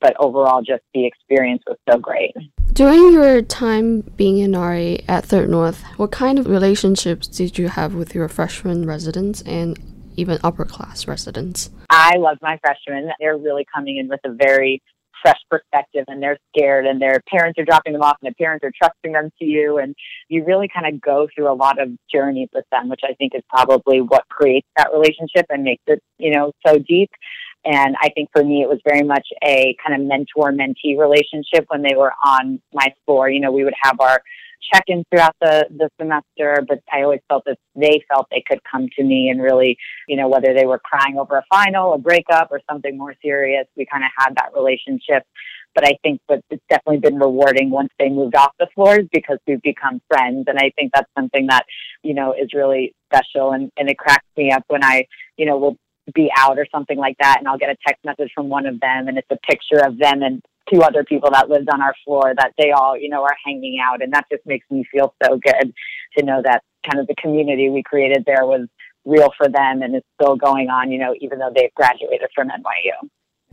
But 0.00 0.14
overall, 0.20 0.62
just 0.62 0.82
the 0.94 1.06
experience 1.06 1.62
was 1.66 1.76
so 1.90 1.98
great. 1.98 2.32
During 2.72 3.12
your 3.12 3.42
time 3.42 4.02
being 4.16 4.40
an 4.40 4.52
RA 4.52 4.96
at 5.08 5.24
Third 5.24 5.50
North, 5.50 5.82
what 5.96 6.12
kind 6.12 6.38
of 6.38 6.46
relationships 6.46 7.26
did 7.26 7.58
you 7.58 7.68
have 7.68 7.94
with 7.94 8.14
your 8.14 8.28
freshman 8.28 8.86
residents 8.86 9.42
and 9.42 9.78
even 10.16 10.38
upper 10.44 10.64
class 10.64 11.08
residents? 11.08 11.70
I 11.90 12.16
love 12.18 12.38
my 12.42 12.58
freshmen. 12.58 13.10
They're 13.18 13.36
really 13.36 13.66
coming 13.74 13.96
in 13.96 14.08
with 14.08 14.20
a 14.24 14.32
very 14.32 14.82
fresh 15.22 15.38
perspective 15.50 16.04
and 16.08 16.22
they're 16.22 16.38
scared 16.54 16.86
and 16.86 17.00
their 17.00 17.20
parents 17.28 17.58
are 17.58 17.64
dropping 17.64 17.92
them 17.92 18.02
off 18.02 18.16
and 18.22 18.26
their 18.28 18.46
parents 18.46 18.64
are 18.64 18.72
trusting 18.76 19.12
them 19.12 19.30
to 19.38 19.44
you 19.44 19.78
and 19.78 19.94
you 20.28 20.44
really 20.44 20.68
kind 20.72 20.92
of 20.92 21.00
go 21.00 21.26
through 21.34 21.50
a 21.50 21.54
lot 21.54 21.80
of 21.80 21.88
journeys 22.12 22.48
with 22.54 22.64
them 22.70 22.88
which 22.88 23.00
i 23.04 23.14
think 23.14 23.34
is 23.34 23.42
probably 23.48 24.00
what 24.00 24.28
creates 24.28 24.66
that 24.76 24.90
relationship 24.92 25.46
and 25.48 25.64
makes 25.64 25.82
it 25.86 26.00
you 26.18 26.30
know 26.30 26.52
so 26.66 26.78
deep 26.78 27.10
and 27.64 27.96
i 28.00 28.08
think 28.10 28.28
for 28.32 28.44
me 28.44 28.62
it 28.62 28.68
was 28.68 28.78
very 28.84 29.02
much 29.02 29.26
a 29.44 29.76
kind 29.84 30.00
of 30.00 30.06
mentor 30.06 30.52
mentee 30.52 30.98
relationship 30.98 31.64
when 31.68 31.82
they 31.82 31.94
were 31.96 32.12
on 32.24 32.60
my 32.72 32.92
floor 33.04 33.28
you 33.28 33.40
know 33.40 33.52
we 33.52 33.64
would 33.64 33.74
have 33.82 33.98
our 34.00 34.20
check-ins 34.72 35.04
throughout 35.10 35.36
the, 35.40 35.66
the 35.70 35.90
semester, 36.00 36.64
but 36.68 36.80
I 36.92 37.02
always 37.02 37.20
felt 37.28 37.44
that 37.46 37.58
they 37.74 38.02
felt 38.08 38.26
they 38.30 38.44
could 38.46 38.60
come 38.70 38.88
to 38.96 39.04
me 39.04 39.28
and 39.28 39.40
really, 39.40 39.76
you 40.08 40.16
know, 40.16 40.28
whether 40.28 40.54
they 40.54 40.66
were 40.66 40.78
crying 40.78 41.18
over 41.18 41.36
a 41.36 41.44
final, 41.50 41.94
a 41.94 41.98
breakup, 41.98 42.48
or 42.50 42.60
something 42.68 42.96
more 42.96 43.14
serious, 43.22 43.66
we 43.76 43.86
kind 43.86 44.04
of 44.04 44.10
had 44.16 44.34
that 44.36 44.50
relationship. 44.54 45.24
But 45.74 45.86
I 45.86 45.96
think 46.02 46.20
that 46.28 46.42
it's 46.50 46.62
definitely 46.68 46.98
been 46.98 47.18
rewarding 47.18 47.70
once 47.70 47.90
they 47.98 48.08
moved 48.08 48.34
off 48.34 48.52
the 48.58 48.68
floors 48.74 49.06
because 49.12 49.38
we've 49.46 49.62
become 49.62 50.00
friends. 50.08 50.46
And 50.48 50.58
I 50.58 50.72
think 50.76 50.92
that's 50.92 51.10
something 51.16 51.46
that, 51.48 51.66
you 52.02 52.14
know, 52.14 52.32
is 52.32 52.52
really 52.54 52.94
special. 53.12 53.52
And, 53.52 53.70
and 53.76 53.88
it 53.88 53.98
cracks 53.98 54.26
me 54.36 54.50
up 54.50 54.64
when 54.68 54.82
I, 54.82 55.06
you 55.36 55.46
know, 55.46 55.56
will 55.56 55.76
be 56.14 56.30
out 56.36 56.58
or 56.58 56.66
something 56.72 56.98
like 56.98 57.16
that 57.20 57.36
and 57.38 57.48
I'll 57.48 57.58
get 57.58 57.70
a 57.70 57.76
text 57.86 58.04
message 58.04 58.30
from 58.34 58.48
one 58.48 58.66
of 58.66 58.80
them 58.80 59.08
and 59.08 59.18
it's 59.18 59.30
a 59.30 59.38
picture 59.48 59.84
of 59.84 59.98
them 59.98 60.22
and 60.22 60.42
two 60.72 60.82
other 60.82 61.04
people 61.04 61.30
that 61.30 61.48
lived 61.48 61.68
on 61.70 61.80
our 61.80 61.94
floor 62.04 62.34
that 62.36 62.52
they 62.58 62.70
all, 62.70 62.96
you 62.96 63.08
know, 63.08 63.22
are 63.22 63.36
hanging 63.44 63.78
out. 63.82 64.02
And 64.02 64.12
that 64.12 64.26
just 64.30 64.44
makes 64.46 64.66
me 64.70 64.84
feel 64.90 65.14
so 65.24 65.38
good 65.38 65.72
to 66.16 66.24
know 66.24 66.42
that 66.44 66.62
kind 66.88 67.00
of 67.00 67.06
the 67.06 67.14
community 67.20 67.68
we 67.68 67.82
created 67.82 68.24
there 68.26 68.44
was 68.44 68.68
real 69.04 69.30
for 69.36 69.48
them 69.48 69.82
and 69.82 69.96
is 69.96 70.02
still 70.20 70.36
going 70.36 70.68
on, 70.68 70.90
you 70.90 70.98
know, 70.98 71.14
even 71.20 71.38
though 71.38 71.52
they've 71.54 71.74
graduated 71.74 72.28
from 72.34 72.48
NYU. 72.48 73.08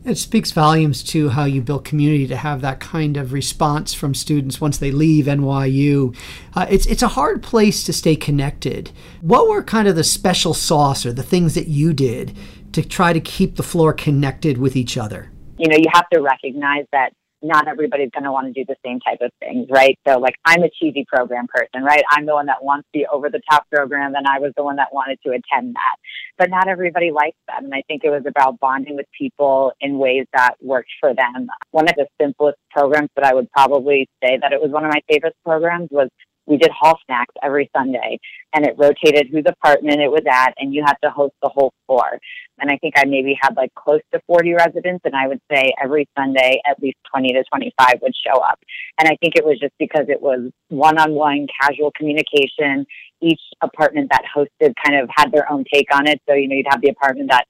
It 0.06 0.18
speaks 0.18 0.52
volumes 0.52 1.02
to 1.04 1.30
how 1.30 1.46
you 1.46 1.60
build 1.60 1.84
community 1.84 2.28
to 2.28 2.36
have 2.36 2.60
that 2.60 2.78
kind 2.78 3.16
of 3.16 3.32
response 3.32 3.92
from 3.92 4.14
students 4.14 4.60
once 4.60 4.78
they 4.78 4.92
leave 4.92 5.26
NYU. 5.26 6.16
Uh, 6.54 6.64
it's 6.70 6.86
it's 6.86 7.02
a 7.02 7.08
hard 7.08 7.42
place 7.42 7.82
to 7.82 7.92
stay 7.92 8.14
connected. 8.14 8.92
What 9.20 9.48
were 9.48 9.64
kind 9.64 9.88
of 9.88 9.96
the 9.96 10.04
special 10.04 10.54
sauce 10.54 11.04
or 11.04 11.12
the 11.12 11.24
things 11.24 11.54
that 11.54 11.66
you 11.66 11.92
did 11.92 12.36
to 12.70 12.86
try 12.86 13.12
to 13.12 13.20
keep 13.20 13.56
the 13.56 13.64
floor 13.64 13.92
connected 13.92 14.58
with 14.58 14.76
each 14.76 14.96
other? 14.96 15.32
You 15.58 15.68
know, 15.68 15.76
you 15.76 15.90
have 15.92 16.08
to 16.10 16.20
recognize 16.20 16.84
that 16.92 17.12
not 17.46 17.68
everybody's 17.68 18.10
going 18.10 18.24
to 18.24 18.32
want 18.32 18.46
to 18.46 18.52
do 18.52 18.64
the 18.66 18.76
same 18.84 19.00
type 19.00 19.18
of 19.20 19.30
things, 19.40 19.68
right? 19.70 19.98
So, 20.06 20.18
like, 20.18 20.34
I'm 20.44 20.62
a 20.62 20.70
cheesy 20.70 21.04
program 21.06 21.46
person, 21.46 21.84
right? 21.84 22.02
I'm 22.10 22.26
the 22.26 22.34
one 22.34 22.46
that 22.46 22.62
wants 22.62 22.88
the 22.92 23.06
over 23.06 23.30
the 23.30 23.40
top 23.50 23.68
program, 23.70 24.14
and 24.14 24.26
I 24.26 24.38
was 24.38 24.52
the 24.56 24.62
one 24.62 24.76
that 24.76 24.92
wanted 24.92 25.18
to 25.24 25.30
attend 25.30 25.74
that. 25.74 25.96
But 26.38 26.50
not 26.50 26.68
everybody 26.68 27.10
likes 27.10 27.36
that. 27.48 27.62
And 27.62 27.72
I 27.74 27.82
think 27.88 28.04
it 28.04 28.10
was 28.10 28.24
about 28.26 28.60
bonding 28.60 28.96
with 28.96 29.06
people 29.16 29.72
in 29.80 29.98
ways 29.98 30.26
that 30.32 30.54
worked 30.60 30.90
for 31.00 31.14
them. 31.14 31.48
One 31.70 31.88
of 31.88 31.94
the 31.96 32.06
simplest 32.20 32.58
programs 32.70 33.10
that 33.16 33.24
I 33.24 33.34
would 33.34 33.50
probably 33.52 34.08
say 34.22 34.38
that 34.40 34.52
it 34.52 34.60
was 34.60 34.70
one 34.70 34.84
of 34.84 34.92
my 34.92 35.00
favorite 35.08 35.36
programs 35.44 35.88
was 35.90 36.08
we 36.46 36.56
did 36.56 36.70
hall 36.70 36.98
snacks 37.06 37.34
every 37.42 37.70
Sunday 37.76 38.18
and 38.52 38.64
it 38.64 38.76
rotated 38.78 39.28
whose 39.30 39.44
apartment 39.46 40.00
it 40.00 40.10
was 40.10 40.22
at 40.30 40.54
and 40.58 40.72
you 40.72 40.84
had 40.84 40.96
to 41.02 41.10
host 41.10 41.34
the 41.42 41.48
whole 41.48 41.72
floor. 41.86 42.18
And 42.58 42.70
I 42.70 42.78
think 42.78 42.94
I 42.96 43.04
maybe 43.04 43.38
had 43.40 43.56
like 43.56 43.74
close 43.74 44.00
to 44.12 44.20
40 44.26 44.54
residents 44.54 45.02
and 45.04 45.14
I 45.14 45.28
would 45.28 45.40
say 45.50 45.72
every 45.82 46.08
Sunday 46.18 46.60
at 46.68 46.80
least 46.80 46.96
20 47.12 47.32
to 47.34 47.44
25 47.44 47.94
would 48.02 48.14
show 48.14 48.40
up. 48.40 48.58
And 48.98 49.08
I 49.08 49.16
think 49.20 49.36
it 49.36 49.44
was 49.44 49.58
just 49.60 49.74
because 49.78 50.06
it 50.08 50.20
was 50.20 50.50
one-on-one 50.68 51.46
casual 51.60 51.92
communication. 51.96 52.86
Each 53.20 53.40
apartment 53.62 54.10
that 54.10 54.24
hosted 54.34 54.72
kind 54.84 55.00
of 55.00 55.08
had 55.14 55.32
their 55.32 55.50
own 55.50 55.64
take 55.72 55.94
on 55.94 56.06
it. 56.06 56.20
So, 56.28 56.34
you 56.34 56.48
know, 56.48 56.54
you'd 56.56 56.66
have 56.70 56.80
the 56.80 56.90
apartment 56.90 57.30
that 57.30 57.46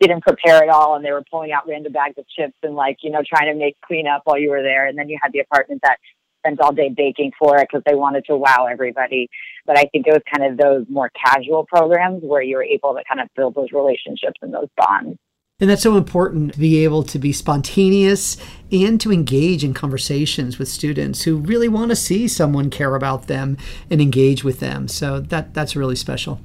didn't 0.00 0.22
prepare 0.22 0.62
at 0.62 0.68
all 0.68 0.96
and 0.96 1.04
they 1.04 1.12
were 1.12 1.24
pulling 1.30 1.52
out 1.52 1.68
random 1.68 1.92
bags 1.92 2.14
of 2.18 2.24
chips 2.28 2.56
and 2.62 2.74
like, 2.74 2.96
you 3.02 3.10
know, 3.10 3.22
trying 3.26 3.52
to 3.52 3.58
make 3.58 3.76
cleanup 3.86 4.22
while 4.24 4.38
you 4.38 4.50
were 4.50 4.62
there. 4.62 4.86
And 4.86 4.98
then 4.98 5.08
you 5.08 5.18
had 5.22 5.32
the 5.32 5.40
apartment 5.40 5.80
that 5.84 5.98
spent 6.44 6.60
all 6.60 6.72
day 6.72 6.92
baking 6.94 7.32
for 7.38 7.56
it 7.58 7.68
because 7.70 7.82
they 7.86 7.94
wanted 7.94 8.24
to 8.26 8.36
wow 8.36 8.66
everybody. 8.70 9.28
But 9.66 9.78
I 9.78 9.84
think 9.92 10.06
it 10.06 10.12
was 10.12 10.22
kind 10.32 10.50
of 10.50 10.58
those 10.58 10.86
more 10.88 11.10
casual 11.10 11.64
programs 11.64 12.22
where 12.22 12.42
you 12.42 12.56
were 12.56 12.64
able 12.64 12.94
to 12.94 13.02
kind 13.08 13.20
of 13.20 13.28
build 13.36 13.54
those 13.54 13.72
relationships 13.72 14.38
and 14.42 14.52
those 14.52 14.68
bonds. 14.76 15.18
And 15.60 15.70
that's 15.70 15.82
so 15.82 15.96
important 15.96 16.54
to 16.54 16.58
be 16.58 16.82
able 16.82 17.04
to 17.04 17.18
be 17.20 17.32
spontaneous 17.32 18.36
and 18.72 19.00
to 19.00 19.12
engage 19.12 19.62
in 19.62 19.74
conversations 19.74 20.58
with 20.58 20.68
students 20.68 21.22
who 21.22 21.36
really 21.36 21.68
want 21.68 21.90
to 21.90 21.96
see 21.96 22.26
someone 22.26 22.68
care 22.68 22.96
about 22.96 23.28
them 23.28 23.56
and 23.88 24.00
engage 24.00 24.42
with 24.42 24.58
them. 24.58 24.88
So 24.88 25.20
that 25.20 25.54
that's 25.54 25.76
really 25.76 25.94
special. 25.94 26.40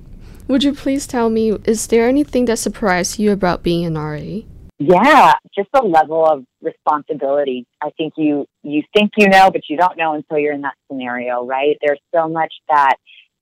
Would 0.47 0.63
you 0.63 0.73
please 0.73 1.07
tell 1.07 1.29
me, 1.31 1.51
is 1.65 1.87
there 1.87 2.07
anything 2.07 2.45
that 2.45 2.59
surprised 2.59 3.17
you 3.17 3.31
about 3.31 3.63
being 3.63 3.85
an 3.85 3.97
RA? 3.97 4.43
Yeah, 4.79 5.33
just 5.55 5.69
the 5.73 5.81
level 5.81 6.23
of 6.23 6.45
responsibility. 6.61 7.65
I 7.81 7.89
think 7.97 8.13
you 8.15 8.45
you 8.61 8.83
think 8.95 9.11
you 9.17 9.27
know, 9.27 9.49
but 9.49 9.61
you 9.69 9.77
don't 9.77 9.97
know 9.97 10.13
until 10.13 10.37
you're 10.37 10.53
in 10.53 10.61
that 10.61 10.75
scenario, 10.87 11.45
right? 11.45 11.77
There's 11.81 11.99
so 12.13 12.29
much 12.29 12.53
that 12.69 12.95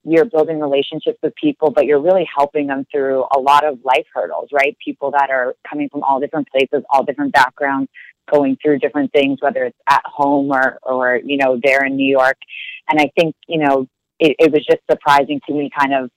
you're 0.06 0.26
building 0.26 0.60
relationships 0.62 1.18
with 1.22 1.34
people, 1.36 1.72
but 1.72 1.86
you're 1.86 2.02
really 2.02 2.28
helping 2.38 2.68
them 2.68 2.86
through 2.92 3.26
a 3.36 3.40
lot 3.40 3.66
of 3.66 3.80
life 3.84 4.06
hurdles, 4.14 4.50
right? 4.54 4.78
People 4.84 5.12
that 5.12 5.30
are 5.30 5.56
coming 5.70 5.90
from 5.90 6.04
all 6.04 6.20
different 6.20 6.48
places, 6.50 6.86
all 6.90 7.04
different 7.04 7.34
backgrounds, 7.34 7.90
going 8.32 8.56
through 8.62 8.80
different 8.80 9.12
things, 9.12 9.40
whether 9.42 9.66
it's 9.66 9.78
at 9.90 10.04
home 10.06 10.52
or, 10.52 10.78
or, 10.84 11.20
you 11.24 11.38
know, 11.38 11.60
there 11.62 11.84
in 11.84 11.96
New 11.96 12.10
York. 12.10 12.38
And 12.88 13.00
I 13.00 13.12
think, 13.20 13.36
you 13.48 13.60
know, 13.60 13.88
it, 14.20 14.36
it 14.40 14.52
was 14.52 14.64
just 14.66 14.82
surprising 14.90 15.42
to 15.48 15.54
me 15.54 15.72
kind 15.78 15.94
of 15.94 16.12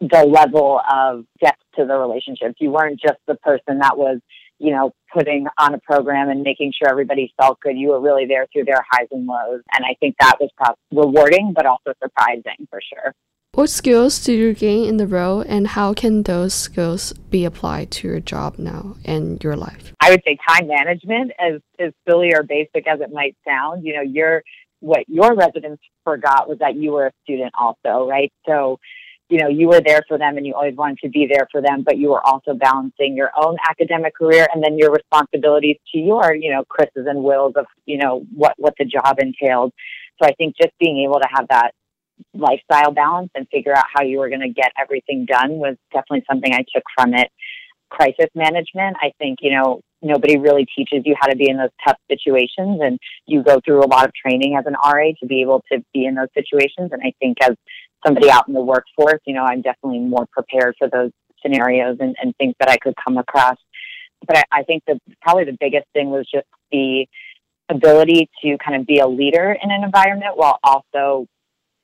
the 0.00 0.24
level 0.24 0.80
of 0.90 1.24
depth 1.40 1.62
to 1.76 1.84
the 1.84 1.94
relationships. 1.94 2.54
You 2.60 2.70
weren't 2.70 3.00
just 3.00 3.18
the 3.26 3.36
person 3.36 3.78
that 3.78 3.96
was, 3.96 4.20
you 4.58 4.70
know, 4.70 4.92
putting 5.12 5.46
on 5.58 5.74
a 5.74 5.78
program 5.80 6.28
and 6.28 6.42
making 6.42 6.72
sure 6.78 6.88
everybody 6.88 7.32
felt 7.40 7.60
good. 7.60 7.76
You 7.76 7.88
were 7.88 8.00
really 8.00 8.26
there 8.26 8.46
through 8.52 8.64
their 8.64 8.84
highs 8.90 9.08
and 9.10 9.26
lows. 9.26 9.62
And 9.72 9.84
I 9.84 9.94
think 10.00 10.16
that 10.20 10.38
was 10.40 10.50
rewarding, 10.92 11.52
but 11.54 11.66
also 11.66 11.92
surprising 12.02 12.66
for 12.70 12.80
sure. 12.80 13.14
What 13.54 13.70
skills 13.70 14.24
did 14.24 14.36
you 14.36 14.52
gain 14.52 14.88
in 14.88 14.96
the 14.96 15.06
role, 15.06 15.40
and 15.40 15.68
how 15.68 15.94
can 15.94 16.24
those 16.24 16.52
skills 16.52 17.12
be 17.30 17.44
applied 17.44 17.92
to 17.92 18.08
your 18.08 18.18
job 18.18 18.58
now 18.58 18.96
and 19.04 19.42
your 19.44 19.54
life? 19.54 19.92
I 20.00 20.10
would 20.10 20.22
say 20.26 20.36
time 20.48 20.66
management, 20.66 21.30
as, 21.38 21.60
as 21.78 21.92
silly 22.08 22.34
or 22.34 22.42
basic 22.42 22.88
as 22.88 23.00
it 23.00 23.12
might 23.12 23.36
sound. 23.46 23.84
You 23.84 23.94
know, 23.94 24.02
you're 24.02 24.42
what 24.80 25.08
your 25.08 25.34
residents 25.34 25.82
forgot 26.02 26.48
was 26.48 26.58
that 26.58 26.74
you 26.74 26.92
were 26.92 27.06
a 27.06 27.12
student 27.22 27.52
also, 27.58 28.08
right? 28.08 28.32
So 28.44 28.80
you 29.28 29.38
know, 29.38 29.48
you 29.48 29.68
were 29.68 29.80
there 29.80 30.02
for 30.06 30.18
them 30.18 30.36
and 30.36 30.46
you 30.46 30.54
always 30.54 30.76
wanted 30.76 30.98
to 30.98 31.08
be 31.08 31.26
there 31.26 31.48
for 31.50 31.62
them, 31.62 31.82
but 31.82 31.96
you 31.96 32.10
were 32.10 32.24
also 32.26 32.52
balancing 32.54 33.16
your 33.16 33.30
own 33.40 33.56
academic 33.68 34.14
career 34.14 34.46
and 34.52 34.62
then 34.62 34.76
your 34.76 34.92
responsibilities 34.92 35.76
to 35.92 35.98
your, 35.98 36.34
you 36.34 36.52
know, 36.52 36.62
Chris's 36.68 37.06
and 37.06 37.24
Will's 37.24 37.54
of, 37.56 37.66
you 37.86 37.96
know, 37.98 38.24
what, 38.34 38.54
what 38.58 38.74
the 38.78 38.84
job 38.84 39.18
entailed. 39.18 39.72
So 40.22 40.28
I 40.28 40.34
think 40.34 40.56
just 40.60 40.72
being 40.78 41.04
able 41.08 41.20
to 41.20 41.28
have 41.30 41.48
that 41.48 41.72
lifestyle 42.34 42.92
balance 42.92 43.30
and 43.34 43.48
figure 43.48 43.76
out 43.76 43.86
how 43.92 44.02
you 44.02 44.18
were 44.18 44.28
going 44.28 44.42
to 44.42 44.50
get 44.50 44.72
everything 44.78 45.24
done 45.24 45.52
was 45.52 45.76
definitely 45.92 46.24
something 46.30 46.52
I 46.52 46.64
took 46.74 46.84
from 46.96 47.14
it. 47.14 47.30
Crisis 47.90 48.28
management, 48.34 48.96
I 49.00 49.12
think, 49.18 49.38
you 49.40 49.52
know, 49.52 49.80
nobody 50.02 50.36
really 50.36 50.66
teaches 50.76 51.02
you 51.04 51.14
how 51.18 51.28
to 51.28 51.36
be 51.36 51.48
in 51.48 51.56
those 51.56 51.70
tough 51.86 51.96
situations 52.10 52.80
and 52.82 52.98
you 53.26 53.42
go 53.42 53.60
through 53.64 53.82
a 53.82 53.88
lot 53.88 54.04
of 54.04 54.12
training 54.14 54.56
as 54.56 54.66
an 54.66 54.74
RA 54.74 55.12
to 55.18 55.26
be 55.26 55.40
able 55.40 55.62
to 55.72 55.82
be 55.94 56.04
in 56.04 56.14
those 56.14 56.28
situations. 56.34 56.90
And 56.92 57.00
I 57.02 57.12
think 57.20 57.38
as 57.42 57.56
somebody 58.04 58.30
out 58.30 58.48
in 58.48 58.54
the 58.54 58.60
workforce, 58.60 59.20
you 59.26 59.34
know, 59.34 59.44
I'm 59.44 59.62
definitely 59.62 60.00
more 60.00 60.26
prepared 60.32 60.74
for 60.78 60.88
those 60.88 61.10
scenarios 61.42 61.98
and, 62.00 62.16
and 62.20 62.34
things 62.36 62.54
that 62.60 62.68
I 62.68 62.76
could 62.76 62.94
come 63.02 63.18
across. 63.18 63.56
But 64.26 64.38
I, 64.38 64.44
I 64.52 64.62
think 64.62 64.82
that 64.86 64.98
probably 65.22 65.44
the 65.44 65.56
biggest 65.58 65.86
thing 65.92 66.10
was 66.10 66.26
just 66.32 66.46
the 66.72 67.06
ability 67.68 68.28
to 68.42 68.56
kind 68.58 68.80
of 68.80 68.86
be 68.86 68.98
a 68.98 69.06
leader 69.06 69.56
in 69.62 69.70
an 69.70 69.84
environment 69.84 70.36
while 70.36 70.58
also 70.62 71.26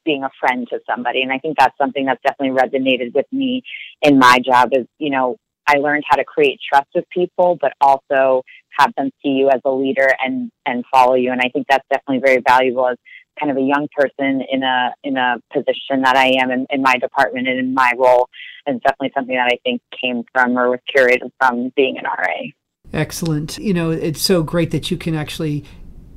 being 0.04 0.24
a 0.24 0.30
friend 0.40 0.66
to 0.70 0.80
somebody. 0.88 1.22
And 1.22 1.32
I 1.32 1.38
think 1.38 1.56
that's 1.58 1.76
something 1.78 2.06
that's 2.06 2.20
definitely 2.22 2.58
resonated 2.58 3.14
with 3.14 3.26
me 3.32 3.62
in 4.02 4.18
my 4.18 4.38
job 4.44 4.70
is, 4.72 4.86
you 4.98 5.10
know, 5.10 5.36
I 5.66 5.74
learned 5.76 6.04
how 6.08 6.16
to 6.16 6.24
create 6.24 6.58
trust 6.68 6.88
with 6.94 7.04
people, 7.10 7.56
but 7.60 7.72
also 7.80 8.42
have 8.78 8.92
them 8.96 9.10
see 9.22 9.30
you 9.30 9.50
as 9.50 9.60
a 9.64 9.70
leader 9.70 10.08
and, 10.24 10.50
and 10.66 10.84
follow 10.92 11.14
you. 11.14 11.30
And 11.32 11.40
I 11.40 11.48
think 11.52 11.66
that's 11.68 11.86
definitely 11.90 12.22
very 12.24 12.42
valuable 12.46 12.88
as 12.88 12.96
kind 13.38 13.50
of 13.50 13.56
a 13.56 13.62
young 13.62 13.88
person 13.96 14.42
in 14.50 14.62
a 14.62 14.94
in 15.02 15.16
a 15.16 15.36
position 15.52 16.02
that 16.02 16.16
I 16.16 16.34
am 16.40 16.50
in, 16.50 16.66
in 16.70 16.82
my 16.82 16.96
department 16.96 17.48
and 17.48 17.58
in 17.58 17.74
my 17.74 17.92
role, 17.98 18.28
and 18.66 18.80
definitely 18.82 19.12
something 19.14 19.36
that 19.36 19.50
I 19.52 19.58
think 19.64 19.82
came 20.00 20.24
from 20.32 20.58
or 20.58 20.70
was 20.70 20.80
curated 20.94 21.30
from 21.38 21.72
being 21.76 21.98
an 21.98 22.04
RA. 22.04 22.50
Excellent. 22.92 23.58
You 23.58 23.72
know, 23.72 23.90
it's 23.90 24.20
so 24.20 24.42
great 24.42 24.72
that 24.72 24.90
you 24.90 24.96
can 24.96 25.14
actually 25.14 25.64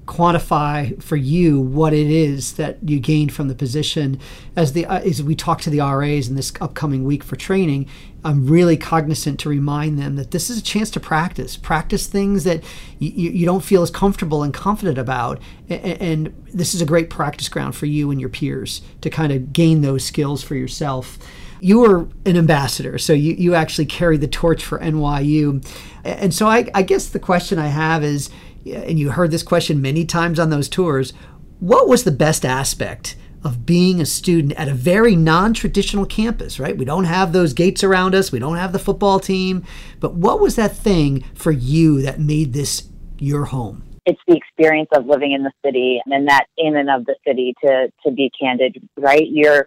quantify 0.06 1.02
for 1.02 1.16
you 1.16 1.60
what 1.60 1.94
it 1.94 2.10
is 2.10 2.54
that 2.54 2.78
you 2.84 3.00
gained 3.00 3.34
from 3.34 3.48
the 3.48 3.56
position. 3.56 4.20
As 4.56 4.74
the 4.74 4.86
uh, 4.86 5.00
as 5.00 5.24
we 5.24 5.36
talk 5.36 5.62
to 5.62 5.70
the 5.70 5.80
RAs 5.80 6.28
in 6.28 6.36
this 6.36 6.52
upcoming 6.62 7.04
week 7.04 7.24
for 7.24 7.36
training 7.36 7.88
I'm 8.26 8.48
really 8.48 8.78
cognizant 8.78 9.40
to 9.42 9.50
remind 9.50 10.00
them 10.00 10.16
that 10.16 10.32
this 10.32 10.50
is 10.50 10.58
a 10.58 10.64
chance 10.64 10.90
to 10.92 11.00
practice. 11.00 11.58
Practice 11.58 12.08
things 12.08 12.46
that 12.46 12.64
you, 13.00 13.30
you 13.32 13.46
don't 13.46 13.64
feel 13.64 13.82
as 13.82 13.92
comfortable 13.92 14.44
and 14.44 14.54
confident 14.54 14.98
about. 14.98 15.42
And, 15.68 16.02
and 16.02 16.44
this 16.54 16.74
is 16.74 16.82
a 16.82 16.86
great 16.86 17.10
practice 17.10 17.50
ground 17.50 17.76
for 17.76 17.86
you 17.86 18.12
and 18.12 18.20
your 18.20 18.30
peers 18.30 18.82
to 19.02 19.10
kind 19.10 19.32
of 19.32 19.52
gain 19.52 19.82
those 19.82 20.06
skills 20.06 20.42
for 20.42 20.56
yourself. 20.56 21.18
You 21.60 21.80
were 21.80 22.08
an 22.26 22.38
ambassador, 22.38 22.98
so 22.98 23.14
you, 23.14 23.34
you 23.34 23.56
actually 23.56 23.86
carried 23.86 24.22
the 24.22 24.28
torch 24.28 24.64
for 24.64 24.80
NYU. 24.80 25.66
And 26.04 26.34
so 26.34 26.48
I, 26.48 26.70
I 26.74 26.82
guess 26.82 27.10
the 27.10 27.20
question 27.20 27.58
I 27.58 27.68
have 27.68 28.04
is 28.04 28.30
and 28.66 29.00
you 29.00 29.12
heard 29.12 29.32
this 29.32 29.44
question 29.44 29.82
many 29.82 30.06
times 30.06 30.40
on 30.40 30.50
those 30.50 30.70
tours 30.70 31.14
what 31.60 31.88
was 31.88 32.04
the 32.04 32.12
best 32.12 32.44
aspect 32.44 33.16
of 33.44 33.66
being 33.66 34.00
a 34.00 34.06
student 34.06 34.54
at 34.54 34.68
a 34.68 34.74
very 34.74 35.16
non 35.16 35.54
traditional 35.54 36.06
campus, 36.06 36.60
right? 36.60 36.78
We 36.78 36.86
don't 36.86 37.06
have 37.06 37.34
those 37.34 37.54
gates 37.54 37.84
around 37.84 38.16
us, 38.16 38.32
we 38.32 38.40
don't 38.40 38.58
have 38.58 38.74
the 38.74 38.80
football 38.80 39.20
team. 39.20 39.64
But 40.00 40.16
what 40.16 40.40
was 40.40 40.56
that 40.56 40.76
thing 40.76 41.24
for 41.36 41.52
you 41.52 42.02
that 42.02 42.20
made 42.20 42.54
this 42.54 42.90
your 43.20 43.46
home? 43.46 43.84
It's 44.06 44.20
the 44.28 44.36
experience 44.36 44.90
of 44.94 45.06
living 45.06 45.32
in 45.32 45.44
the 45.44 45.52
city 45.66 46.02
and 46.06 46.28
that 46.28 46.48
in 46.58 46.76
and 46.76 46.90
of 46.90 47.06
the 47.06 47.16
city 47.26 47.54
to, 47.64 47.90
to 48.06 48.12
be 48.12 48.30
candid, 48.38 48.78
right? 48.98 49.26
You're 49.26 49.66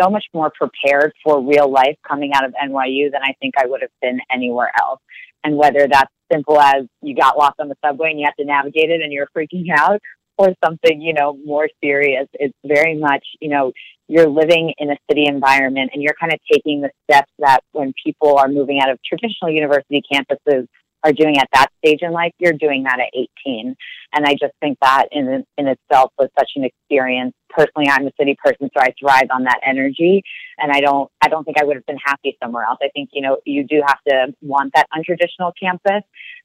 so 0.00 0.10
much 0.10 0.24
more 0.34 0.50
prepared 0.50 1.12
for 1.22 1.40
real 1.40 1.70
life 1.70 1.96
coming 2.06 2.32
out 2.34 2.44
of 2.44 2.52
NYU 2.52 3.10
than 3.12 3.22
I 3.22 3.34
think 3.40 3.54
I 3.56 3.66
would 3.66 3.82
have 3.82 3.90
been 4.00 4.20
anywhere 4.32 4.72
else. 4.80 5.00
And 5.44 5.56
whether 5.56 5.86
that's 5.90 6.12
simple 6.32 6.60
as 6.60 6.84
you 7.00 7.14
got 7.14 7.38
lost 7.38 7.54
on 7.58 7.68
the 7.68 7.76
subway 7.84 8.10
and 8.10 8.20
you 8.20 8.26
have 8.26 8.36
to 8.36 8.44
navigate 8.44 8.90
it 8.90 9.00
and 9.02 9.12
you're 9.12 9.28
freaking 9.36 9.66
out, 9.76 10.00
or 10.38 10.54
something, 10.64 11.02
you 11.02 11.12
know, 11.12 11.36
more 11.44 11.68
serious, 11.82 12.28
it's 12.34 12.56
very 12.64 12.96
much, 12.96 13.26
you 13.40 13.48
know, 13.48 13.72
you're 14.06 14.28
living 14.28 14.72
in 14.78 14.90
a 14.90 14.96
city 15.10 15.26
environment 15.26 15.90
and 15.92 16.02
you're 16.02 16.14
kind 16.18 16.32
of 16.32 16.38
taking 16.50 16.80
the 16.80 16.90
steps 17.04 17.30
that 17.40 17.60
when 17.72 17.92
people 18.04 18.38
are 18.38 18.48
moving 18.48 18.80
out 18.80 18.88
of 18.88 18.98
traditional 19.04 19.50
university 19.50 20.00
campuses 20.10 20.66
are 21.04 21.12
doing 21.12 21.38
at 21.38 21.48
that 21.52 21.68
stage 21.78 22.00
in 22.02 22.12
life, 22.12 22.32
you're 22.38 22.52
doing 22.52 22.84
that 22.84 22.98
at 23.00 23.08
18. 23.46 23.76
And 24.12 24.26
I 24.26 24.32
just 24.32 24.52
think 24.60 24.78
that 24.80 25.06
in 25.12 25.44
in 25.56 25.68
itself 25.68 26.12
was 26.18 26.28
such 26.38 26.50
an 26.56 26.64
experience. 26.64 27.34
Personally, 27.50 27.88
I'm 27.88 28.06
a 28.06 28.12
city 28.18 28.36
person, 28.42 28.70
so 28.76 28.82
I 28.82 28.92
thrive 28.98 29.28
on 29.30 29.44
that 29.44 29.60
energy. 29.64 30.22
And 30.58 30.72
I 30.72 30.80
don't 30.80 31.10
I 31.20 31.28
don't 31.28 31.44
think 31.44 31.58
I 31.60 31.64
would 31.64 31.76
have 31.76 31.86
been 31.86 31.98
happy 32.02 32.36
somewhere 32.42 32.64
else. 32.64 32.78
I 32.82 32.88
think 32.88 33.10
you 33.12 33.22
know 33.22 33.38
you 33.44 33.64
do 33.64 33.82
have 33.86 33.98
to 34.08 34.34
want 34.42 34.72
that 34.74 34.88
untraditional 34.94 35.52
campus, 35.60 36.02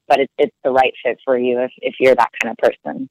but 0.07 0.19
it's 0.19 0.33
it's 0.37 0.55
the 0.63 0.71
right 0.71 0.93
fit 1.03 1.19
for 1.25 1.37
you 1.37 1.59
if 1.59 1.71
if 1.77 1.95
you're 1.99 2.15
that 2.15 2.29
kind 2.41 2.51
of 2.51 2.57
person. 2.57 3.09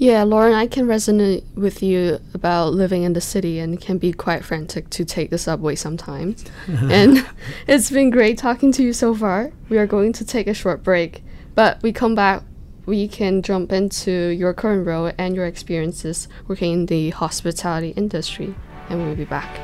Yeah, 0.00 0.22
Lauren, 0.22 0.54
I 0.54 0.66
can 0.66 0.86
resonate 0.86 1.44
with 1.54 1.82
you 1.82 2.20
about 2.32 2.72
living 2.72 3.02
in 3.02 3.12
the 3.12 3.20
city 3.20 3.58
and 3.58 3.78
can 3.78 3.98
be 3.98 4.14
quite 4.14 4.42
frantic 4.42 4.88
to 4.88 5.04
take 5.04 5.28
the 5.28 5.36
subway 5.36 5.74
sometimes. 5.74 6.42
and 6.66 7.26
it's 7.66 7.90
been 7.90 8.08
great 8.08 8.38
talking 8.38 8.72
to 8.72 8.82
you 8.82 8.94
so 8.94 9.14
far. 9.14 9.52
We 9.68 9.76
are 9.76 9.86
going 9.86 10.14
to 10.14 10.24
take 10.24 10.46
a 10.46 10.54
short 10.54 10.82
break, 10.82 11.22
but 11.54 11.82
we 11.82 11.92
come 11.92 12.14
back 12.14 12.44
we 12.86 13.06
can 13.08 13.42
jump 13.42 13.72
into 13.72 14.10
your 14.10 14.54
current 14.54 14.86
role 14.86 15.12
and 15.18 15.36
your 15.36 15.44
experiences 15.44 16.28
working 16.48 16.72
in 16.72 16.86
the 16.86 17.10
hospitality 17.10 17.90
industry, 17.90 18.54
and 18.88 19.04
we'll 19.04 19.14
be 19.14 19.26
back. 19.26 19.60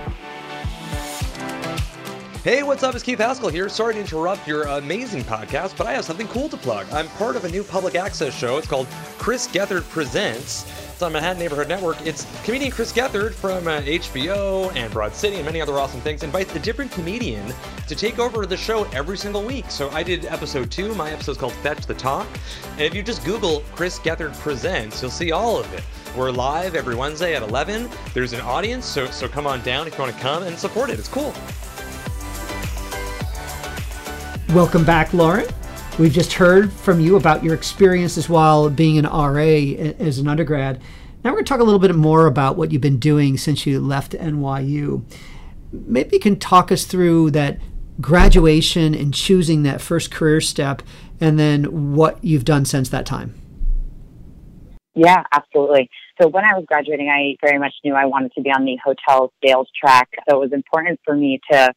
Hey, 2.46 2.62
what's 2.62 2.84
up? 2.84 2.94
It's 2.94 3.02
Keith 3.02 3.18
Haskell 3.18 3.48
here. 3.48 3.68
Sorry 3.68 3.94
to 3.94 3.98
interrupt 3.98 4.46
your 4.46 4.62
amazing 4.68 5.24
podcast, 5.24 5.76
but 5.76 5.88
I 5.88 5.92
have 5.94 6.04
something 6.04 6.28
cool 6.28 6.48
to 6.50 6.56
plug. 6.56 6.86
I'm 6.92 7.08
part 7.08 7.34
of 7.34 7.44
a 7.44 7.48
new 7.48 7.64
public 7.64 7.96
access 7.96 8.32
show. 8.32 8.56
It's 8.56 8.68
called 8.68 8.86
Chris 9.18 9.48
Gethard 9.48 9.82
Presents. 9.88 10.64
It's 10.92 11.02
on 11.02 11.12
Manhattan 11.12 11.40
Neighborhood 11.40 11.66
Network. 11.66 12.00
It's 12.06 12.24
comedian 12.44 12.70
Chris 12.70 12.92
Gethard 12.92 13.32
from 13.32 13.66
uh, 13.66 13.80
HBO 13.80 14.72
and 14.76 14.92
Broad 14.92 15.12
City 15.12 15.34
and 15.34 15.44
many 15.44 15.60
other 15.60 15.72
awesome 15.72 16.00
things 16.02 16.22
invites 16.22 16.54
a 16.54 16.60
different 16.60 16.92
comedian 16.92 17.52
to 17.88 17.96
take 17.96 18.20
over 18.20 18.46
the 18.46 18.56
show 18.56 18.84
every 18.92 19.18
single 19.18 19.42
week. 19.42 19.68
So 19.68 19.90
I 19.90 20.04
did 20.04 20.24
episode 20.26 20.70
two. 20.70 20.94
My 20.94 21.10
episode's 21.10 21.38
called 21.38 21.54
Fetch 21.54 21.84
the 21.86 21.94
Talk. 21.94 22.28
And 22.74 22.82
if 22.82 22.94
you 22.94 23.02
just 23.02 23.24
Google 23.24 23.64
Chris 23.74 23.98
Gethard 23.98 24.38
Presents, 24.38 25.02
you'll 25.02 25.10
see 25.10 25.32
all 25.32 25.58
of 25.58 25.74
it. 25.74 25.82
We're 26.16 26.30
live 26.30 26.76
every 26.76 26.94
Wednesday 26.94 27.34
at 27.34 27.42
11. 27.42 27.90
There's 28.14 28.34
an 28.34 28.40
audience, 28.42 28.86
so 28.86 29.06
so 29.06 29.26
come 29.26 29.48
on 29.48 29.62
down 29.62 29.88
if 29.88 29.94
you 29.94 30.04
want 30.04 30.14
to 30.14 30.22
come 30.22 30.44
and 30.44 30.56
support 30.56 30.90
it. 30.90 31.00
It's 31.00 31.08
cool. 31.08 31.34
Welcome 34.50 34.84
back, 34.84 35.12
Lauren. 35.12 35.46
We've 35.98 36.12
just 36.12 36.32
heard 36.34 36.72
from 36.72 37.00
you 37.00 37.16
about 37.16 37.42
your 37.42 37.52
experiences 37.52 38.28
while 38.28 38.70
being 38.70 38.96
an 38.96 39.04
RA 39.04 39.40
as 39.98 40.18
an 40.18 40.28
undergrad. 40.28 40.80
Now 41.24 41.30
we're 41.30 41.38
going 41.38 41.44
to 41.44 41.48
talk 41.48 41.60
a 41.60 41.64
little 41.64 41.80
bit 41.80 41.94
more 41.96 42.26
about 42.26 42.56
what 42.56 42.70
you've 42.70 42.80
been 42.80 42.98
doing 43.00 43.36
since 43.36 43.66
you 43.66 43.80
left 43.80 44.12
NYU. 44.12 45.02
Maybe 45.72 46.10
you 46.12 46.20
can 46.20 46.38
talk 46.38 46.70
us 46.70 46.84
through 46.84 47.32
that 47.32 47.58
graduation 48.00 48.94
and 48.94 49.12
choosing 49.12 49.64
that 49.64 49.80
first 49.80 50.12
career 50.12 50.40
step 50.40 50.80
and 51.20 51.38
then 51.38 51.94
what 51.94 52.22
you've 52.24 52.44
done 52.44 52.64
since 52.64 52.88
that 52.90 53.04
time. 53.04 53.34
Yeah, 54.94 55.24
absolutely. 55.32 55.90
So 56.22 56.28
when 56.28 56.44
I 56.44 56.54
was 56.54 56.64
graduating, 56.66 57.08
I 57.08 57.36
very 57.44 57.58
much 57.58 57.74
knew 57.84 57.94
I 57.94 58.06
wanted 58.06 58.32
to 58.36 58.42
be 58.42 58.50
on 58.50 58.64
the 58.64 58.78
hotel 58.82 59.32
sales 59.44 59.68
track. 59.78 60.08
So 60.30 60.36
it 60.36 60.40
was 60.40 60.52
important 60.52 61.00
for 61.04 61.16
me 61.16 61.40
to 61.50 61.72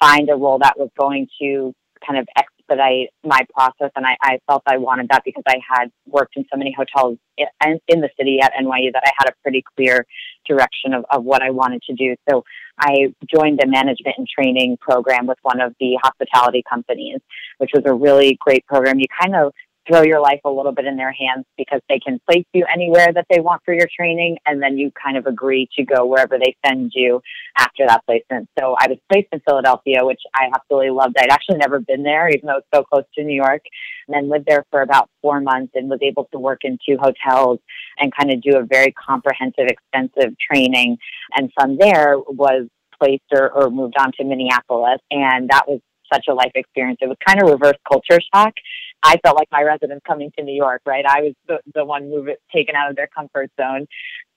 find 0.00 0.30
a 0.30 0.34
role 0.34 0.58
that 0.60 0.78
was 0.78 0.88
going 0.98 1.28
to 1.42 1.74
kind 2.06 2.18
of 2.18 2.28
expedite 2.36 3.10
my 3.24 3.40
process. 3.54 3.90
And 3.96 4.06
I, 4.06 4.16
I 4.22 4.38
felt 4.46 4.62
I 4.66 4.76
wanted 4.78 5.08
that 5.10 5.22
because 5.24 5.44
I 5.46 5.56
had 5.68 5.90
worked 6.06 6.36
in 6.36 6.44
so 6.52 6.56
many 6.56 6.74
hotels 6.76 7.18
in, 7.36 7.80
in 7.88 8.00
the 8.00 8.10
city 8.18 8.38
at 8.40 8.52
NYU 8.52 8.92
that 8.92 9.02
I 9.04 9.10
had 9.18 9.28
a 9.28 9.34
pretty 9.42 9.64
clear 9.76 10.06
direction 10.46 10.94
of, 10.94 11.04
of 11.10 11.24
what 11.24 11.42
I 11.42 11.50
wanted 11.50 11.82
to 11.82 11.94
do. 11.94 12.14
So 12.28 12.44
I 12.78 13.12
joined 13.32 13.60
a 13.62 13.66
management 13.66 14.16
and 14.18 14.26
training 14.28 14.76
program 14.80 15.26
with 15.26 15.38
one 15.42 15.60
of 15.60 15.74
the 15.80 15.98
hospitality 16.02 16.62
companies, 16.68 17.18
which 17.58 17.70
was 17.74 17.84
a 17.86 17.94
really 17.94 18.38
great 18.40 18.66
program. 18.66 18.98
You 18.98 19.06
kind 19.20 19.34
of 19.34 19.52
throw 19.86 20.02
your 20.02 20.20
life 20.20 20.40
a 20.44 20.50
little 20.50 20.72
bit 20.72 20.84
in 20.84 20.96
their 20.96 21.12
hands 21.12 21.44
because 21.56 21.80
they 21.88 21.98
can 21.98 22.20
place 22.28 22.44
you 22.52 22.64
anywhere 22.72 23.12
that 23.12 23.26
they 23.30 23.40
want 23.40 23.62
for 23.64 23.72
your 23.72 23.88
training 23.94 24.36
and 24.46 24.62
then 24.62 24.76
you 24.76 24.90
kind 25.00 25.16
of 25.16 25.26
agree 25.26 25.68
to 25.76 25.84
go 25.84 26.06
wherever 26.06 26.38
they 26.38 26.56
send 26.64 26.92
you 26.94 27.20
after 27.56 27.86
that 27.86 28.04
placement. 28.06 28.48
So 28.58 28.74
I 28.78 28.88
was 28.88 28.98
placed 29.10 29.28
in 29.32 29.40
Philadelphia, 29.46 30.04
which 30.04 30.20
I 30.34 30.50
absolutely 30.54 30.90
loved. 30.90 31.16
I'd 31.18 31.30
actually 31.30 31.58
never 31.58 31.80
been 31.80 32.02
there, 32.02 32.28
even 32.28 32.46
though 32.46 32.58
it's 32.58 32.68
so 32.74 32.82
close 32.82 33.04
to 33.16 33.24
New 33.24 33.36
York, 33.36 33.62
and 34.08 34.14
then 34.14 34.30
lived 34.30 34.46
there 34.46 34.64
for 34.70 34.82
about 34.82 35.08
four 35.22 35.40
months 35.40 35.72
and 35.74 35.88
was 35.88 36.00
able 36.02 36.28
to 36.32 36.38
work 36.38 36.60
in 36.62 36.78
two 36.86 36.96
hotels 37.00 37.58
and 37.98 38.14
kind 38.14 38.32
of 38.32 38.42
do 38.42 38.56
a 38.56 38.64
very 38.64 38.92
comprehensive, 38.92 39.66
extensive 39.68 40.34
training. 40.50 40.98
And 41.34 41.50
from 41.54 41.76
there 41.78 42.18
was 42.18 42.68
placed 42.98 43.24
or, 43.32 43.50
or 43.50 43.70
moved 43.70 43.94
on 43.98 44.12
to 44.18 44.24
Minneapolis. 44.24 45.00
And 45.10 45.48
that 45.50 45.68
was 45.68 45.80
such 46.12 46.26
a 46.28 46.34
life 46.34 46.52
experience. 46.54 46.98
It 47.00 47.08
was 47.08 47.16
kind 47.26 47.42
of 47.42 47.50
reverse 47.50 47.76
culture 47.90 48.20
shock. 48.34 48.54
I 49.02 49.18
felt 49.22 49.36
like 49.36 49.48
my 49.52 49.62
residents 49.62 50.04
coming 50.06 50.32
to 50.36 50.44
New 50.44 50.54
York, 50.54 50.82
right? 50.84 51.04
I 51.06 51.20
was 51.20 51.34
the, 51.46 51.58
the 51.74 51.84
one 51.84 52.10
move 52.10 52.28
taken 52.52 52.74
out 52.74 52.90
of 52.90 52.96
their 52.96 53.08
comfort 53.08 53.50
zone. 53.60 53.86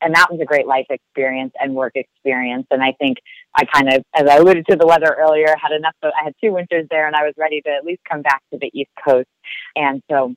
And 0.01 0.13
that 0.15 0.27
was 0.31 0.39
a 0.41 0.45
great 0.45 0.67
life 0.67 0.85
experience 0.89 1.53
and 1.59 1.73
work 1.73 1.93
experience. 1.95 2.67
And 2.71 2.83
I 2.83 2.93
think 2.99 3.17
I 3.55 3.65
kind 3.65 3.91
of, 3.91 4.03
as 4.15 4.27
I 4.29 4.37
alluded 4.37 4.65
to 4.69 4.75
the 4.75 4.85
weather 4.85 5.15
earlier, 5.19 5.47
had 5.59 5.75
enough, 5.75 5.95
I 6.03 6.23
had 6.23 6.33
two 6.43 6.53
winters 6.53 6.85
there 6.89 7.07
and 7.07 7.15
I 7.15 7.23
was 7.23 7.33
ready 7.37 7.61
to 7.61 7.69
at 7.69 7.83
least 7.83 8.01
come 8.09 8.21
back 8.21 8.41
to 8.53 8.59
the 8.59 8.69
East 8.73 8.91
Coast. 9.03 9.27
And 9.75 10.01
so 10.09 10.35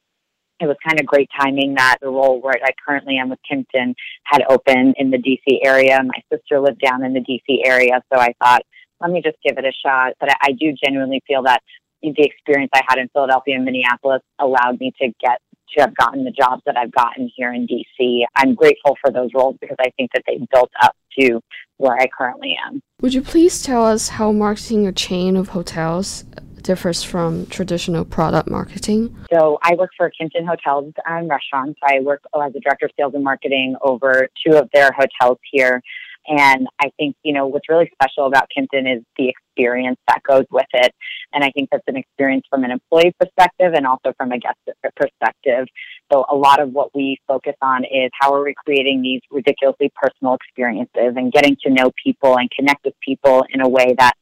it 0.60 0.66
was 0.66 0.76
kind 0.86 1.00
of 1.00 1.06
great 1.06 1.28
timing 1.38 1.74
that 1.74 1.98
the 2.00 2.08
role 2.08 2.40
where 2.40 2.54
I 2.62 2.70
currently 2.86 3.18
am 3.18 3.28
with 3.28 3.40
Kimpton 3.50 3.94
had 4.24 4.42
opened 4.48 4.94
in 4.96 5.10
the 5.10 5.18
DC 5.18 5.58
area. 5.64 6.00
My 6.02 6.22
sister 6.32 6.60
lived 6.60 6.80
down 6.80 7.04
in 7.04 7.12
the 7.12 7.20
DC 7.20 7.66
area. 7.66 8.00
So 8.12 8.20
I 8.20 8.32
thought, 8.42 8.62
let 9.00 9.10
me 9.10 9.20
just 9.20 9.36
give 9.44 9.58
it 9.58 9.64
a 9.64 9.72
shot. 9.84 10.12
But 10.20 10.30
I 10.40 10.52
do 10.52 10.72
genuinely 10.72 11.20
feel 11.26 11.42
that 11.42 11.62
the 12.02 12.24
experience 12.24 12.70
I 12.74 12.82
had 12.88 12.98
in 12.98 13.08
Philadelphia 13.08 13.56
and 13.56 13.64
Minneapolis 13.64 14.22
allowed 14.38 14.80
me 14.80 14.92
to 15.00 15.12
get 15.20 15.40
to 15.74 15.80
have 15.80 15.96
gotten 15.96 16.24
the 16.24 16.30
jobs 16.30 16.62
that 16.66 16.76
I've 16.76 16.92
gotten 16.92 17.30
here 17.34 17.52
in 17.52 17.66
DC. 17.66 18.24
I'm 18.36 18.54
grateful 18.54 18.96
for 19.00 19.10
those 19.10 19.30
roles 19.34 19.56
because 19.60 19.76
I 19.80 19.90
think 19.96 20.10
that 20.14 20.22
they 20.26 20.38
built 20.52 20.70
up 20.82 20.94
to 21.18 21.40
where 21.78 21.94
I 21.94 22.06
currently 22.06 22.56
am. 22.66 22.82
Would 23.00 23.14
you 23.14 23.22
please 23.22 23.62
tell 23.62 23.84
us 23.84 24.10
how 24.10 24.32
marketing 24.32 24.86
a 24.86 24.92
chain 24.92 25.36
of 25.36 25.50
hotels 25.50 26.24
differs 26.62 27.02
from 27.02 27.46
traditional 27.46 28.04
product 28.04 28.48
marketing? 28.48 29.16
So 29.32 29.58
I 29.62 29.74
work 29.74 29.90
for 29.96 30.10
Kimpton 30.10 30.46
Hotels 30.46 30.92
and 31.06 31.28
Restaurants. 31.28 31.78
I 31.82 32.00
work 32.00 32.22
as 32.40 32.54
a 32.54 32.60
director 32.60 32.86
of 32.86 32.92
sales 32.98 33.14
and 33.14 33.24
marketing 33.24 33.76
over 33.82 34.28
two 34.46 34.56
of 34.56 34.68
their 34.72 34.90
hotels 34.92 35.38
here. 35.50 35.82
And 36.26 36.68
I 36.80 36.90
think, 36.96 37.16
you 37.22 37.32
know, 37.32 37.46
what's 37.46 37.68
really 37.68 37.90
special 37.92 38.26
about 38.26 38.48
Kimpton 38.56 38.96
is 38.96 39.02
the 39.16 39.28
experience 39.28 39.98
that 40.08 40.22
goes 40.22 40.44
with 40.50 40.66
it. 40.72 40.92
And 41.32 41.42
I 41.42 41.50
think 41.50 41.70
that's 41.70 41.82
an 41.88 41.96
experience 41.96 42.44
from 42.48 42.64
an 42.64 42.70
employee 42.70 43.12
perspective 43.18 43.72
and 43.74 43.86
also 43.86 44.12
from 44.16 44.32
a 44.32 44.38
guest 44.38 44.58
perspective. 44.96 45.66
So 46.12 46.24
a 46.30 46.36
lot 46.36 46.60
of 46.60 46.72
what 46.72 46.94
we 46.94 47.18
focus 47.26 47.54
on 47.60 47.84
is 47.84 48.10
how 48.18 48.34
are 48.34 48.44
we 48.44 48.54
creating 48.64 49.02
these 49.02 49.20
ridiculously 49.30 49.90
personal 49.94 50.34
experiences 50.34 51.14
and 51.16 51.32
getting 51.32 51.56
to 51.64 51.70
know 51.70 51.90
people 52.02 52.38
and 52.38 52.50
connect 52.50 52.84
with 52.84 52.94
people 53.00 53.44
in 53.50 53.60
a 53.60 53.68
way 53.68 53.94
that 53.98 54.14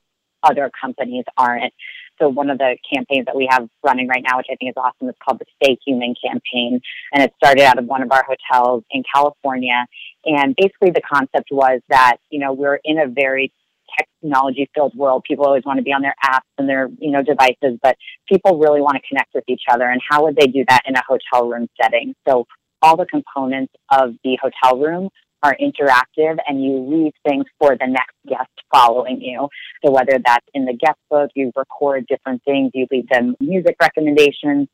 other 0.42 0.70
companies 0.80 1.24
aren't. 1.36 1.72
So 2.20 2.28
one 2.28 2.50
of 2.50 2.58
the 2.58 2.76
campaigns 2.92 3.26
that 3.26 3.36
we 3.36 3.48
have 3.50 3.68
running 3.82 4.08
right 4.08 4.22
now, 4.22 4.36
which 4.36 4.46
I 4.50 4.56
think 4.56 4.70
is 4.70 4.74
awesome, 4.76 5.08
is 5.08 5.14
called 5.24 5.40
the 5.40 5.46
Stay 5.62 5.78
Human 5.86 6.14
campaign. 6.22 6.80
And 7.12 7.22
it 7.22 7.32
started 7.42 7.62
out 7.62 7.78
of 7.78 7.86
one 7.86 8.02
of 8.02 8.12
our 8.12 8.24
hotels 8.24 8.84
in 8.90 9.02
California. 9.12 9.86
And 10.24 10.54
basically 10.56 10.90
the 10.90 11.00
concept 11.00 11.48
was 11.50 11.80
that, 11.88 12.16
you 12.30 12.38
know, 12.38 12.52
we're 12.52 12.78
in 12.84 12.98
a 12.98 13.08
very 13.08 13.52
technology 13.98 14.70
filled 14.74 14.94
world. 14.94 15.24
People 15.26 15.46
always 15.46 15.64
want 15.64 15.78
to 15.78 15.82
be 15.82 15.92
on 15.92 16.02
their 16.02 16.14
apps 16.24 16.46
and 16.58 16.68
their, 16.68 16.88
you 16.98 17.10
know, 17.10 17.22
devices, 17.22 17.78
but 17.82 17.96
people 18.28 18.58
really 18.58 18.80
want 18.80 18.96
to 18.96 19.02
connect 19.08 19.34
with 19.34 19.44
each 19.48 19.62
other. 19.70 19.88
And 19.88 20.00
how 20.08 20.24
would 20.24 20.36
they 20.36 20.46
do 20.46 20.64
that 20.68 20.82
in 20.86 20.94
a 20.94 21.02
hotel 21.06 21.48
room 21.48 21.68
setting? 21.80 22.14
So 22.28 22.46
all 22.82 22.96
the 22.96 23.06
components 23.06 23.72
of 23.90 24.14
the 24.24 24.38
hotel 24.40 24.78
room 24.78 25.08
are 25.42 25.56
interactive 25.60 26.38
and 26.46 26.62
you 26.62 26.78
leave 26.78 27.12
things 27.26 27.44
for 27.58 27.76
the 27.76 27.86
next 27.86 28.14
guest 28.28 28.50
following 28.72 29.20
you. 29.20 29.48
So 29.84 29.90
whether 29.90 30.18
that's 30.24 30.46
in 30.54 30.64
the 30.66 30.74
guest 30.74 30.98
book, 31.10 31.30
you 31.34 31.50
record 31.56 32.06
different 32.08 32.42
things, 32.44 32.72
you 32.74 32.86
leave 32.90 33.08
them 33.08 33.36
music 33.40 33.76
recommendations. 33.80 34.68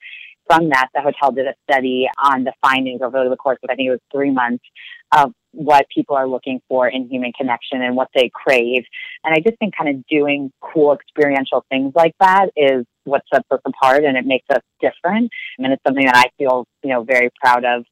From 0.46 0.68
that, 0.68 0.88
the 0.94 1.00
hotel 1.00 1.32
did 1.32 1.46
a 1.46 1.54
study 1.68 2.08
on 2.22 2.44
the 2.44 2.52
findings 2.62 3.02
over 3.02 3.28
the 3.28 3.36
course 3.36 3.58
of, 3.64 3.70
I 3.70 3.74
think 3.74 3.88
it 3.88 3.90
was 3.90 4.00
three 4.12 4.30
months, 4.30 4.64
of 5.12 5.32
what 5.50 5.86
people 5.92 6.14
are 6.16 6.28
looking 6.28 6.60
for 6.68 6.86
in 6.86 7.08
human 7.08 7.32
connection 7.32 7.82
and 7.82 7.96
what 7.96 8.08
they 8.14 8.30
crave. 8.32 8.84
And 9.24 9.34
I 9.34 9.40
just 9.40 9.58
think 9.58 9.74
kind 9.76 9.90
of 9.90 10.06
doing 10.06 10.52
cool 10.60 10.92
experiential 10.92 11.64
things 11.68 11.92
like 11.96 12.14
that 12.20 12.50
is 12.56 12.84
what 13.04 13.22
sets 13.32 13.46
us 13.50 13.60
apart 13.64 14.04
and 14.04 14.16
it 14.16 14.26
makes 14.26 14.46
us 14.50 14.62
different. 14.80 15.30
And 15.58 15.72
it's 15.72 15.82
something 15.86 16.06
that 16.06 16.16
I 16.16 16.30
feel, 16.38 16.66
you 16.84 16.90
know, 16.90 17.02
very 17.02 17.30
proud 17.40 17.64
of. 17.64 17.84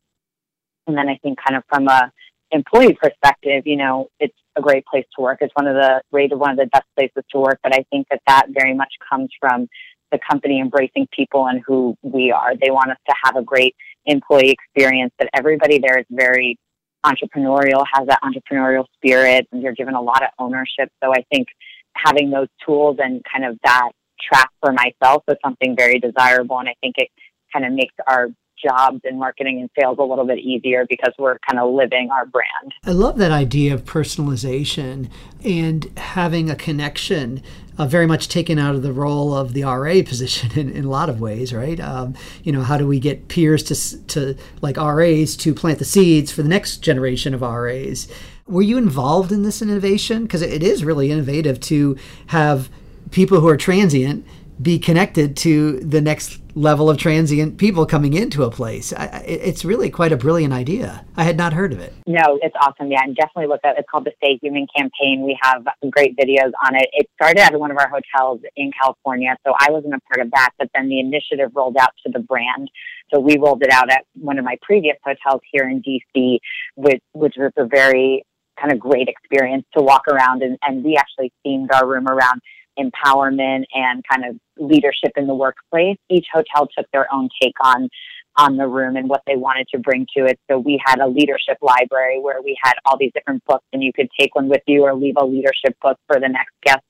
And 0.87 0.97
then 0.97 1.09
I 1.09 1.19
think 1.23 1.39
kind 1.45 1.57
of 1.57 1.65
from 1.69 1.89
a 1.89 2.13
employee 2.51 2.95
perspective, 2.95 3.63
you 3.67 3.77
know, 3.77 4.09
it's 4.21 4.37
a 4.57 4.63
great 4.63 4.85
place 4.87 5.05
to 5.17 5.23
work. 5.23 5.39
It's 5.41 5.53
one 5.55 5.67
of 5.67 5.75
the 5.75 6.03
rated 6.13 6.39
one 6.39 6.51
of 6.51 6.57
the 6.57 6.67
best 6.67 6.87
places 6.97 7.25
to 7.33 7.39
work. 7.39 7.59
But 7.63 7.75
I 7.75 7.85
think 7.91 8.07
that 8.11 8.21
that 8.27 8.47
very 8.51 8.75
much 8.75 8.93
comes 9.11 9.31
from 9.41 9.69
the 10.13 10.19
company 10.31 10.61
embracing 10.61 11.09
people 11.13 11.47
and 11.47 11.63
who 11.67 11.97
we 12.03 12.31
are. 12.31 12.55
They 12.57 12.71
want 12.71 12.91
us 12.91 12.99
to 13.09 13.15
have 13.25 13.37
a 13.37 13.43
great 13.43 13.75
employee 14.07 14.51
experience. 14.51 15.13
That 15.19 15.29
everybody 15.35 15.79
there 15.79 15.99
is 15.99 16.07
very 16.11 16.59
entrepreneurial, 17.05 17.85
has 17.93 18.07
that 18.09 18.21
entrepreneurial 18.23 18.85
spirit, 18.95 19.47
and 19.53 19.63
you're 19.63 19.75
given 19.75 19.95
a 19.95 20.01
lot 20.01 20.23
of 20.23 20.31
ownership. 20.39 20.91
So 21.03 21.13
I 21.13 21.25
think 21.33 21.49
having 21.97 22.31
those 22.31 22.49
tools 22.65 22.97
and 22.99 23.23
kind 23.31 23.45
of 23.45 23.59
that 23.65 23.91
track 24.21 24.51
for 24.61 24.73
myself 24.73 25.23
is 25.29 25.37
something 25.45 25.77
very 25.77 25.99
desirable, 25.99 26.59
and 26.59 26.69
I 26.69 26.75
think 26.81 26.95
it 26.99 27.09
kind 27.53 27.65
of 27.65 27.73
makes 27.73 27.95
our 28.07 28.29
jobs 28.65 29.01
in 29.05 29.19
marketing 29.19 29.61
and 29.61 29.71
sales 29.79 29.99
a 29.99 30.03
little 30.03 30.27
bit 30.27 30.39
easier 30.39 30.87
because 30.89 31.13
we're 31.19 31.39
kind 31.41 31.61
of 31.61 31.73
living 31.73 32.09
our 32.11 32.27
brand. 32.27 32.73
I 32.85 32.93
love 32.93 33.19
that 33.19 33.31
idea 33.31 33.75
of 33.75 33.85
personalization 33.85 35.11
and 35.45 35.91
having 35.99 36.51
a 36.51 36.57
connection. 36.57 37.43
Uh, 37.77 37.87
very 37.87 38.07
much 38.07 38.29
taken 38.29 38.57
out 38.57 38.77
of 38.77 38.83
the 38.83 38.93
role 38.93 39.35
of 39.35 39.53
the 39.53 39.65
RA 39.65 39.95
position 40.07 40.57
in, 40.57 40.71
in 40.71 40.85
a 40.85 40.89
lot 40.89 41.09
of 41.09 41.21
ways, 41.21 41.53
right? 41.53 41.81
Um, 41.81 42.15
you 42.45 42.53
know, 42.53 42.63
how 42.63 42.79
do 42.79 42.87
we 42.87 43.01
get 43.01 43.27
peers 43.27 43.65
to, 43.65 43.99
to 44.07 44.37
like 44.63 44.77
RAs 44.77 45.35
to 45.37 45.53
plant 45.53 45.81
the 45.81 45.85
seeds 45.85 46.31
for 46.31 46.43
the 46.43 46.49
next 46.49 46.79
generation 46.79 47.35
of 47.35 47.41
RAs? 47.41 48.07
Were 48.47 48.63
you 48.63 48.79
involved 48.79 49.33
in 49.33 49.43
this 49.43 49.61
innovation? 49.61 50.23
Because 50.23 50.41
it 50.41 50.63
is 50.63 50.85
really 50.85 51.11
innovative 51.11 51.59
to 51.61 51.97
have 52.29 52.69
people 53.11 53.41
who 53.41 53.49
are 53.49 53.57
transient 53.57 54.25
be 54.61 54.79
connected 54.79 55.37
to 55.39 55.81
the 55.81 56.01
next 56.01 56.41
level 56.55 56.89
of 56.89 56.97
transient 56.97 57.59
people 57.59 57.85
coming 57.85 58.15
into 58.15 58.45
a 58.45 58.51
place. 58.51 58.93
I, 58.93 59.25
it's 59.27 59.65
really 59.65 59.91
quite 59.91 60.13
a 60.13 60.17
brilliant 60.17 60.53
idea. 60.53 61.05
I 61.17 61.25
had 61.25 61.37
not 61.37 61.53
heard 61.53 61.73
of 61.73 61.81
it. 61.81 61.93
No, 62.07 62.39
it's 62.41 62.55
awesome. 62.61 62.91
Yeah, 62.91 63.01
and 63.03 63.17
definitely 63.17 63.49
look 63.49 63.61
at 63.65 63.77
It's 63.79 63.89
called 63.91 64.05
the 64.05 64.13
Stay 64.19 64.39
Human 64.41 64.67
campaign. 64.77 65.23
We 65.25 65.37
have 65.43 65.65
great 65.91 66.17
videos 66.17 66.53
on 66.65 66.77
it. 66.77 66.89
It 66.93 67.09
started 67.15 67.41
at 67.41 67.59
one 67.59 67.71
of 67.71 67.79
our 67.79 67.89
hotels 67.89 68.41
in 68.57 68.71
California, 68.81 69.37
so 69.45 69.55
I 69.59 69.71
wasn't 69.71 69.95
a 69.95 70.01
part 70.13 70.25
of 70.25 70.31
that. 70.33 70.51
But 70.59 70.69
then 70.75 70.89
the 70.89 71.01
initiative 71.01 71.51
rolled 71.55 71.77
out 71.77 71.91
to 72.07 72.13
the 72.13 72.21
brand. 72.21 72.71
So 73.13 73.21
we 73.21 73.37
rolled 73.39 73.63
it 73.63 73.71
out 73.71 73.91
at 73.91 74.05
one 74.15 74.39
of 74.39 74.45
my 74.45 74.57
previous 74.63 74.97
hotels 75.05 75.41
here 75.51 75.69
in 75.69 75.83
DC, 75.83 76.39
which 76.77 77.03
which 77.13 77.35
was 77.37 77.53
a 77.57 77.67
very 77.67 78.25
kind 78.59 78.73
of 78.73 78.79
great 78.79 79.09
experience 79.09 79.65
to 79.77 79.83
walk 79.83 80.07
around 80.09 80.43
and, 80.43 80.57
and 80.63 80.85
we 80.85 80.97
actually 80.97 81.33
themed 81.45 81.67
our 81.73 81.87
room 81.87 82.07
around 82.07 82.41
empowerment 82.79 83.65
and 83.73 84.05
kind 84.11 84.25
of 84.25 84.37
leadership 84.59 85.13
in 85.17 85.27
the 85.27 85.35
workplace. 85.35 85.97
Each 86.09 86.27
hotel 86.33 86.69
took 86.77 86.87
their 86.93 87.13
own 87.13 87.29
take 87.41 87.55
on 87.61 87.89
on 88.37 88.57
the 88.57 88.67
room 88.67 88.97
and 88.97 89.09
what 89.09 89.23
they 89.27 89.37
wanted 89.37 89.69
to 89.69 89.79
bring 89.79 90.07
to 90.17 90.25
it. 90.25 90.39
So 90.51 90.59
we 90.59 90.83
had 90.85 90.99
a 90.99 91.07
leadership 91.07 91.57
library 91.63 92.21
where 92.21 92.43
we 92.43 92.57
had 92.63 92.75
all 92.85 92.97
these 92.99 93.13
different 93.15 93.45
books 93.45 93.65
and 93.73 93.83
you 93.83 93.93
could 93.93 94.09
take 94.19 94.35
one 94.35 94.49
with 94.49 94.63
you 94.67 94.83
or 94.83 94.95
leave 94.95 95.15
a 95.17 95.25
leadership 95.25 95.77
book 95.81 95.99
for 96.09 96.19
the 96.19 96.29
next 96.29 96.53
guest 96.65 96.83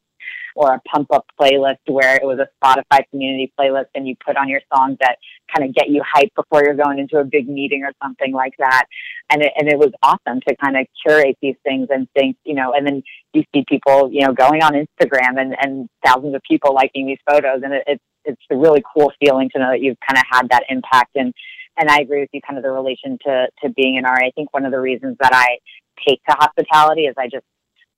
or 0.54 0.74
a 0.74 0.80
pump 0.88 1.12
up 1.12 1.26
playlist 1.40 1.78
where 1.86 2.16
it 2.16 2.24
was 2.24 2.38
a 2.38 2.48
Spotify 2.62 3.02
community 3.10 3.52
playlist 3.58 3.86
and 3.94 4.06
you 4.06 4.14
put 4.24 4.36
on 4.36 4.48
your 4.48 4.60
songs 4.74 4.96
that 5.00 5.18
kind 5.54 5.68
of 5.68 5.74
get 5.74 5.88
you 5.88 6.02
hyped 6.02 6.34
before 6.36 6.64
you're 6.64 6.74
going 6.74 6.98
into 6.98 7.18
a 7.18 7.24
big 7.24 7.48
meeting 7.48 7.84
or 7.84 7.92
something 8.02 8.32
like 8.32 8.54
that. 8.58 8.84
And 9.30 9.42
it, 9.42 9.52
and 9.56 9.68
it 9.68 9.78
was 9.78 9.90
awesome 10.02 10.40
to 10.46 10.56
kind 10.56 10.76
of 10.76 10.86
curate 11.04 11.36
these 11.42 11.56
things 11.64 11.88
and 11.90 12.08
think, 12.16 12.36
you 12.44 12.54
know, 12.54 12.72
and 12.72 12.86
then 12.86 13.02
you 13.32 13.42
see 13.54 13.64
people, 13.68 14.10
you 14.12 14.26
know, 14.26 14.32
going 14.32 14.62
on 14.62 14.72
Instagram 14.72 15.40
and, 15.40 15.56
and 15.60 15.88
thousands 16.04 16.34
of 16.34 16.42
people 16.48 16.74
liking 16.74 17.06
these 17.06 17.18
photos. 17.28 17.62
And 17.62 17.74
it, 17.74 17.84
it's, 17.86 18.04
it's 18.24 18.42
a 18.50 18.56
really 18.56 18.82
cool 18.94 19.12
feeling 19.20 19.50
to 19.54 19.58
know 19.58 19.70
that 19.70 19.80
you've 19.80 19.98
kind 20.08 20.18
of 20.18 20.24
had 20.30 20.48
that 20.50 20.64
impact 20.68 21.16
and 21.16 21.34
And 21.76 21.90
I 21.90 21.98
agree 21.98 22.20
with 22.20 22.30
you, 22.32 22.40
kind 22.46 22.58
of 22.58 22.62
the 22.62 22.70
relation 22.70 23.18
to, 23.26 23.48
to 23.62 23.70
being 23.70 23.98
an 23.98 24.04
RA. 24.04 24.26
I 24.26 24.30
think 24.34 24.52
one 24.54 24.64
of 24.64 24.72
the 24.72 24.80
reasons 24.80 25.16
that 25.20 25.34
I 25.34 25.58
take 26.06 26.22
to 26.28 26.36
hospitality 26.38 27.02
is 27.02 27.14
I 27.18 27.26
just 27.26 27.44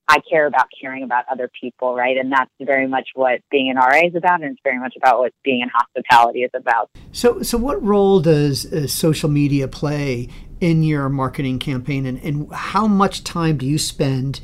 I 0.08 0.20
care 0.20 0.46
about 0.46 0.66
caring 0.80 1.02
about 1.02 1.24
other 1.30 1.50
people, 1.60 1.94
right? 1.94 2.16
And 2.16 2.30
that's 2.30 2.50
very 2.60 2.86
much 2.86 3.08
what 3.14 3.40
being 3.50 3.70
an 3.70 3.76
RA 3.76 4.06
is 4.06 4.14
about, 4.14 4.40
and 4.40 4.52
it's 4.52 4.60
very 4.62 4.78
much 4.78 4.94
about 4.96 5.18
what 5.18 5.32
being 5.42 5.62
in 5.62 5.68
hospitality 5.68 6.40
is 6.40 6.50
about. 6.54 6.90
So, 7.12 7.42
so 7.42 7.58
what 7.58 7.82
role 7.82 8.20
does 8.20 8.72
uh, 8.72 8.86
social 8.86 9.28
media 9.28 9.66
play 9.66 10.28
in 10.60 10.82
your 10.82 11.08
marketing 11.08 11.58
campaign, 11.58 12.06
and, 12.06 12.18
and 12.22 12.52
how 12.52 12.86
much 12.86 13.24
time 13.24 13.58
do 13.58 13.66
you 13.66 13.78
spend 13.78 14.40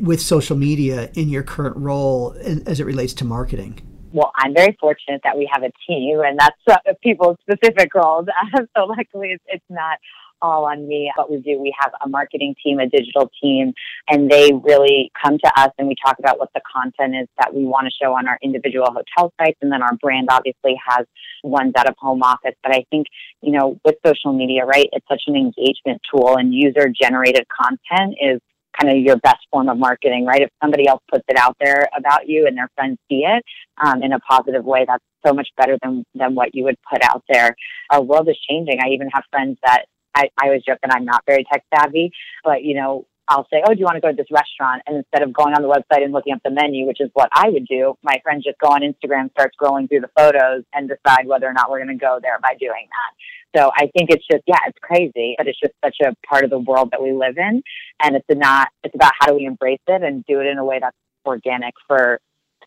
with 0.00 0.20
social 0.20 0.56
media 0.56 1.10
in 1.14 1.28
your 1.28 1.42
current 1.42 1.76
role 1.76 2.34
as 2.66 2.80
it 2.80 2.84
relates 2.84 3.12
to 3.14 3.24
marketing? 3.24 3.80
Well, 4.12 4.32
I'm 4.36 4.54
very 4.54 4.76
fortunate 4.78 5.20
that 5.24 5.36
we 5.36 5.48
have 5.52 5.62
a 5.62 5.72
team, 5.86 6.20
and 6.20 6.38
that's 6.38 6.56
uh, 6.68 6.92
people's 7.02 7.36
specific 7.42 7.94
roles. 7.94 8.26
so, 8.76 8.84
luckily, 8.84 9.28
it's, 9.32 9.44
it's 9.46 9.64
not 9.68 9.98
all 10.42 10.66
on 10.66 10.86
me. 10.86 11.10
What 11.16 11.30
we 11.30 11.38
do, 11.40 11.60
we 11.60 11.74
have 11.78 11.92
a 12.04 12.08
marketing 12.08 12.54
team, 12.62 12.78
a 12.78 12.88
digital 12.88 13.30
team, 13.40 13.72
and 14.08 14.30
they 14.30 14.52
really 14.52 15.10
come 15.22 15.38
to 15.38 15.52
us 15.60 15.70
and 15.78 15.88
we 15.88 15.94
talk 16.04 16.18
about 16.18 16.38
what 16.38 16.50
the 16.54 16.60
content 16.70 17.14
is 17.22 17.28
that 17.38 17.54
we 17.54 17.64
want 17.64 17.86
to 17.86 17.92
show 17.92 18.12
on 18.12 18.28
our 18.28 18.38
individual 18.42 18.86
hotel 18.86 19.32
sites. 19.40 19.58
And 19.62 19.72
then 19.72 19.82
our 19.82 19.96
brand 19.96 20.28
obviously 20.30 20.78
has 20.86 21.06
ones 21.44 21.72
out 21.76 21.88
of 21.88 21.94
home 21.98 22.22
office. 22.22 22.54
But 22.62 22.74
I 22.74 22.84
think, 22.90 23.06
you 23.40 23.52
know, 23.52 23.78
with 23.84 23.96
social 24.04 24.32
media, 24.32 24.64
right, 24.64 24.88
it's 24.92 25.06
such 25.08 25.22
an 25.26 25.36
engagement 25.36 26.00
tool 26.12 26.36
and 26.36 26.52
user 26.52 26.88
generated 26.88 27.46
content 27.48 28.16
is 28.20 28.40
kind 28.80 28.96
of 28.96 29.02
your 29.02 29.16
best 29.18 29.46
form 29.50 29.68
of 29.68 29.78
marketing, 29.78 30.24
right? 30.24 30.42
If 30.42 30.50
somebody 30.62 30.88
else 30.88 31.02
puts 31.10 31.24
it 31.28 31.36
out 31.36 31.56
there 31.60 31.88
about 31.96 32.26
you 32.28 32.46
and 32.46 32.56
their 32.56 32.70
friends 32.74 32.98
see 33.08 33.24
it 33.26 33.44
um, 33.84 34.02
in 34.02 34.12
a 34.12 34.18
positive 34.20 34.64
way, 34.64 34.84
that's 34.86 35.04
so 35.26 35.32
much 35.32 35.48
better 35.56 35.76
than 35.82 36.04
than 36.14 36.34
what 36.34 36.54
you 36.54 36.64
would 36.64 36.76
put 36.90 37.02
out 37.02 37.22
there. 37.28 37.54
Our 37.90 38.02
world 38.02 38.28
is 38.28 38.38
changing. 38.48 38.78
I 38.80 38.88
even 38.88 39.08
have 39.12 39.24
friends 39.30 39.58
that 39.64 39.84
I, 40.14 40.30
I 40.40 40.50
was 40.50 40.62
joking 40.66 40.90
I'm 40.90 41.04
not 41.04 41.22
very 41.26 41.44
tech 41.50 41.64
savvy, 41.74 42.12
but 42.44 42.62
you 42.62 42.74
know, 42.74 43.06
I'll 43.28 43.46
say, 43.50 43.62
Oh, 43.64 43.72
do 43.72 43.78
you 43.78 43.84
want 43.84 43.96
to 43.96 44.00
go 44.00 44.10
to 44.10 44.16
this 44.16 44.30
restaurant? 44.30 44.82
And 44.86 44.96
instead 44.96 45.22
of 45.22 45.32
going 45.32 45.54
on 45.54 45.62
the 45.62 45.68
website 45.68 46.04
and 46.04 46.12
looking 46.12 46.34
up 46.34 46.40
the 46.44 46.50
menu, 46.50 46.86
which 46.86 47.00
is 47.00 47.10
what 47.14 47.28
I 47.32 47.48
would 47.48 47.66
do, 47.66 47.94
my 48.02 48.20
friends 48.22 48.44
just 48.44 48.58
go 48.58 48.68
on 48.68 48.82
Instagram, 48.82 49.30
start 49.32 49.52
scrolling 49.60 49.88
through 49.88 50.00
the 50.00 50.10
photos 50.16 50.64
and 50.74 50.88
decide 50.88 51.26
whether 51.26 51.46
or 51.46 51.52
not 51.52 51.70
we're 51.70 51.82
going 51.82 51.96
to 51.96 52.00
go 52.00 52.18
there 52.20 52.38
by 52.40 52.54
doing 52.58 52.88
that. 52.88 53.58
So 53.58 53.70
I 53.76 53.90
think 53.96 54.10
it's 54.10 54.26
just, 54.30 54.42
yeah, 54.46 54.58
it's 54.66 54.78
crazy, 54.80 55.34
but 55.36 55.46
it's 55.46 55.60
just 55.60 55.74
such 55.84 55.96
a 56.02 56.14
part 56.26 56.44
of 56.44 56.50
the 56.50 56.58
world 56.58 56.90
that 56.92 57.02
we 57.02 57.12
live 57.12 57.36
in. 57.36 57.62
And 58.02 58.16
it's 58.16 58.26
not, 58.30 58.68
it's 58.82 58.94
about 58.94 59.12
how 59.18 59.26
do 59.26 59.34
we 59.34 59.44
embrace 59.44 59.80
it 59.86 60.02
and 60.02 60.24
do 60.26 60.40
it 60.40 60.46
in 60.46 60.58
a 60.58 60.64
way 60.64 60.78
that's 60.80 60.96
organic 61.26 61.74
for 61.86 62.18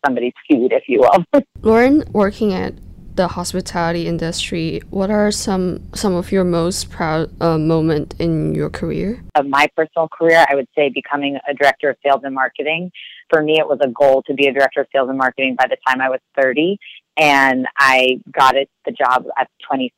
somebody's 0.04 0.32
feed, 0.48 0.72
if 0.72 0.84
you 0.88 1.00
will. 1.00 1.42
Lauren, 1.62 2.04
working 2.12 2.52
at 2.52 2.74
the 3.16 3.28
hospitality 3.28 4.06
industry, 4.06 4.80
what 4.90 5.10
are 5.10 5.30
some 5.30 5.80
some 5.94 6.14
of 6.14 6.30
your 6.30 6.44
most 6.44 6.90
proud 6.90 7.30
uh, 7.40 7.58
moment 7.58 8.14
in 8.18 8.54
your 8.54 8.70
career? 8.70 9.22
Of 9.34 9.46
my 9.46 9.68
personal 9.74 10.08
career, 10.08 10.44
I 10.48 10.54
would 10.54 10.68
say 10.76 10.90
becoming 10.90 11.38
a 11.48 11.54
director 11.54 11.90
of 11.90 11.96
sales 12.04 12.20
and 12.24 12.34
marketing. 12.34 12.92
For 13.30 13.42
me, 13.42 13.58
it 13.58 13.66
was 13.66 13.78
a 13.82 13.88
goal 13.88 14.22
to 14.26 14.34
be 14.34 14.46
a 14.46 14.52
director 14.52 14.82
of 14.82 14.86
sales 14.94 15.08
and 15.08 15.18
marketing 15.18 15.56
by 15.58 15.66
the 15.66 15.76
time 15.86 16.00
I 16.00 16.10
was 16.10 16.20
30, 16.40 16.78
and 17.16 17.66
I 17.76 18.20
got 18.30 18.54
it 18.56 18.68
the 18.84 18.92
job 18.92 19.24
at 19.38 19.48
26. 19.66 19.92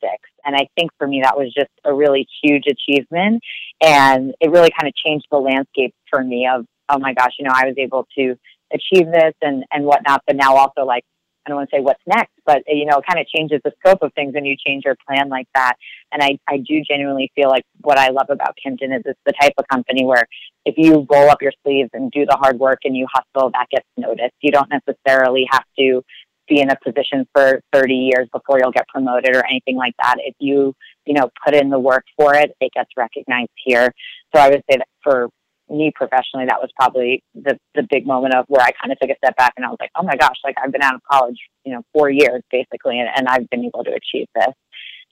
And 0.44 0.56
I 0.56 0.68
think 0.76 0.90
for 0.96 1.06
me, 1.06 1.20
that 1.22 1.36
was 1.36 1.52
just 1.52 1.70
a 1.84 1.92
really 1.92 2.26
huge 2.42 2.64
achievement, 2.66 3.42
and 3.82 4.34
it 4.40 4.50
really 4.50 4.70
kind 4.70 4.88
of 4.88 4.94
changed 4.94 5.26
the 5.30 5.38
landscape 5.38 5.94
for 6.08 6.22
me. 6.22 6.48
Of 6.52 6.66
oh 6.88 6.98
my 6.98 7.12
gosh, 7.14 7.32
you 7.38 7.44
know, 7.44 7.52
I 7.54 7.66
was 7.66 7.74
able 7.76 8.06
to 8.16 8.36
achieve 8.72 9.06
this 9.06 9.34
and 9.42 9.64
and 9.72 9.84
whatnot, 9.84 10.22
but 10.26 10.36
now 10.36 10.56
also 10.56 10.84
like 10.84 11.04
Don't 11.48 11.56
want 11.56 11.70
to 11.70 11.76
say 11.76 11.80
what's 11.80 12.02
next, 12.06 12.32
but 12.46 12.62
you 12.66 12.84
know, 12.84 12.98
it 12.98 13.04
kind 13.08 13.20
of 13.20 13.26
changes 13.26 13.60
the 13.64 13.72
scope 13.80 14.02
of 14.02 14.12
things 14.14 14.34
when 14.34 14.44
you 14.44 14.56
change 14.56 14.84
your 14.84 14.96
plan 15.06 15.28
like 15.28 15.48
that. 15.54 15.74
And 16.12 16.22
I, 16.22 16.38
I 16.48 16.58
do 16.58 16.82
genuinely 16.88 17.32
feel 17.34 17.48
like 17.48 17.64
what 17.80 17.98
I 17.98 18.10
love 18.10 18.26
about 18.30 18.56
Kimpton 18.64 18.96
is 18.96 19.02
it's 19.04 19.20
the 19.26 19.32
type 19.40 19.54
of 19.58 19.66
company 19.68 20.04
where 20.04 20.26
if 20.64 20.74
you 20.76 21.06
roll 21.10 21.30
up 21.30 21.42
your 21.42 21.52
sleeves 21.64 21.90
and 21.92 22.10
do 22.10 22.26
the 22.26 22.36
hard 22.36 22.58
work 22.58 22.80
and 22.84 22.96
you 22.96 23.06
hustle, 23.12 23.50
that 23.50 23.66
gets 23.70 23.86
noticed. 23.96 24.34
You 24.40 24.52
don't 24.52 24.70
necessarily 24.70 25.46
have 25.50 25.64
to 25.78 26.02
be 26.48 26.60
in 26.60 26.70
a 26.70 26.76
position 26.84 27.26
for 27.34 27.60
30 27.72 27.94
years 27.94 28.28
before 28.32 28.58
you'll 28.58 28.72
get 28.72 28.88
promoted 28.88 29.36
or 29.36 29.44
anything 29.46 29.76
like 29.76 29.94
that. 30.02 30.16
If 30.18 30.34
you, 30.38 30.74
you 31.04 31.14
know, 31.14 31.30
put 31.44 31.54
in 31.54 31.70
the 31.70 31.78
work 31.78 32.04
for 32.16 32.34
it, 32.34 32.52
it 32.60 32.72
gets 32.72 32.90
recognized 32.96 33.50
here. 33.64 33.92
So 34.34 34.40
I 34.40 34.48
would 34.48 34.62
say 34.70 34.78
that 34.78 34.88
for 35.02 35.28
me 35.70 35.92
professionally, 35.94 36.46
that 36.46 36.60
was 36.60 36.70
probably 36.76 37.22
the 37.34 37.58
the 37.74 37.86
big 37.90 38.06
moment 38.06 38.34
of 38.34 38.44
where 38.48 38.62
I 38.62 38.70
kind 38.72 38.92
of 38.92 38.98
took 38.98 39.10
a 39.10 39.16
step 39.16 39.36
back 39.36 39.54
and 39.56 39.64
I 39.64 39.68
was 39.68 39.78
like, 39.80 39.90
oh 39.96 40.02
my 40.02 40.16
gosh, 40.16 40.36
like 40.44 40.56
I've 40.62 40.72
been 40.72 40.82
out 40.82 40.94
of 40.94 41.00
college, 41.10 41.38
you 41.64 41.72
know, 41.72 41.82
four 41.92 42.10
years 42.10 42.42
basically, 42.50 42.98
and, 42.98 43.08
and 43.14 43.28
I've 43.28 43.48
been 43.50 43.64
able 43.64 43.84
to 43.84 43.90
achieve 43.90 44.26
this. 44.34 44.54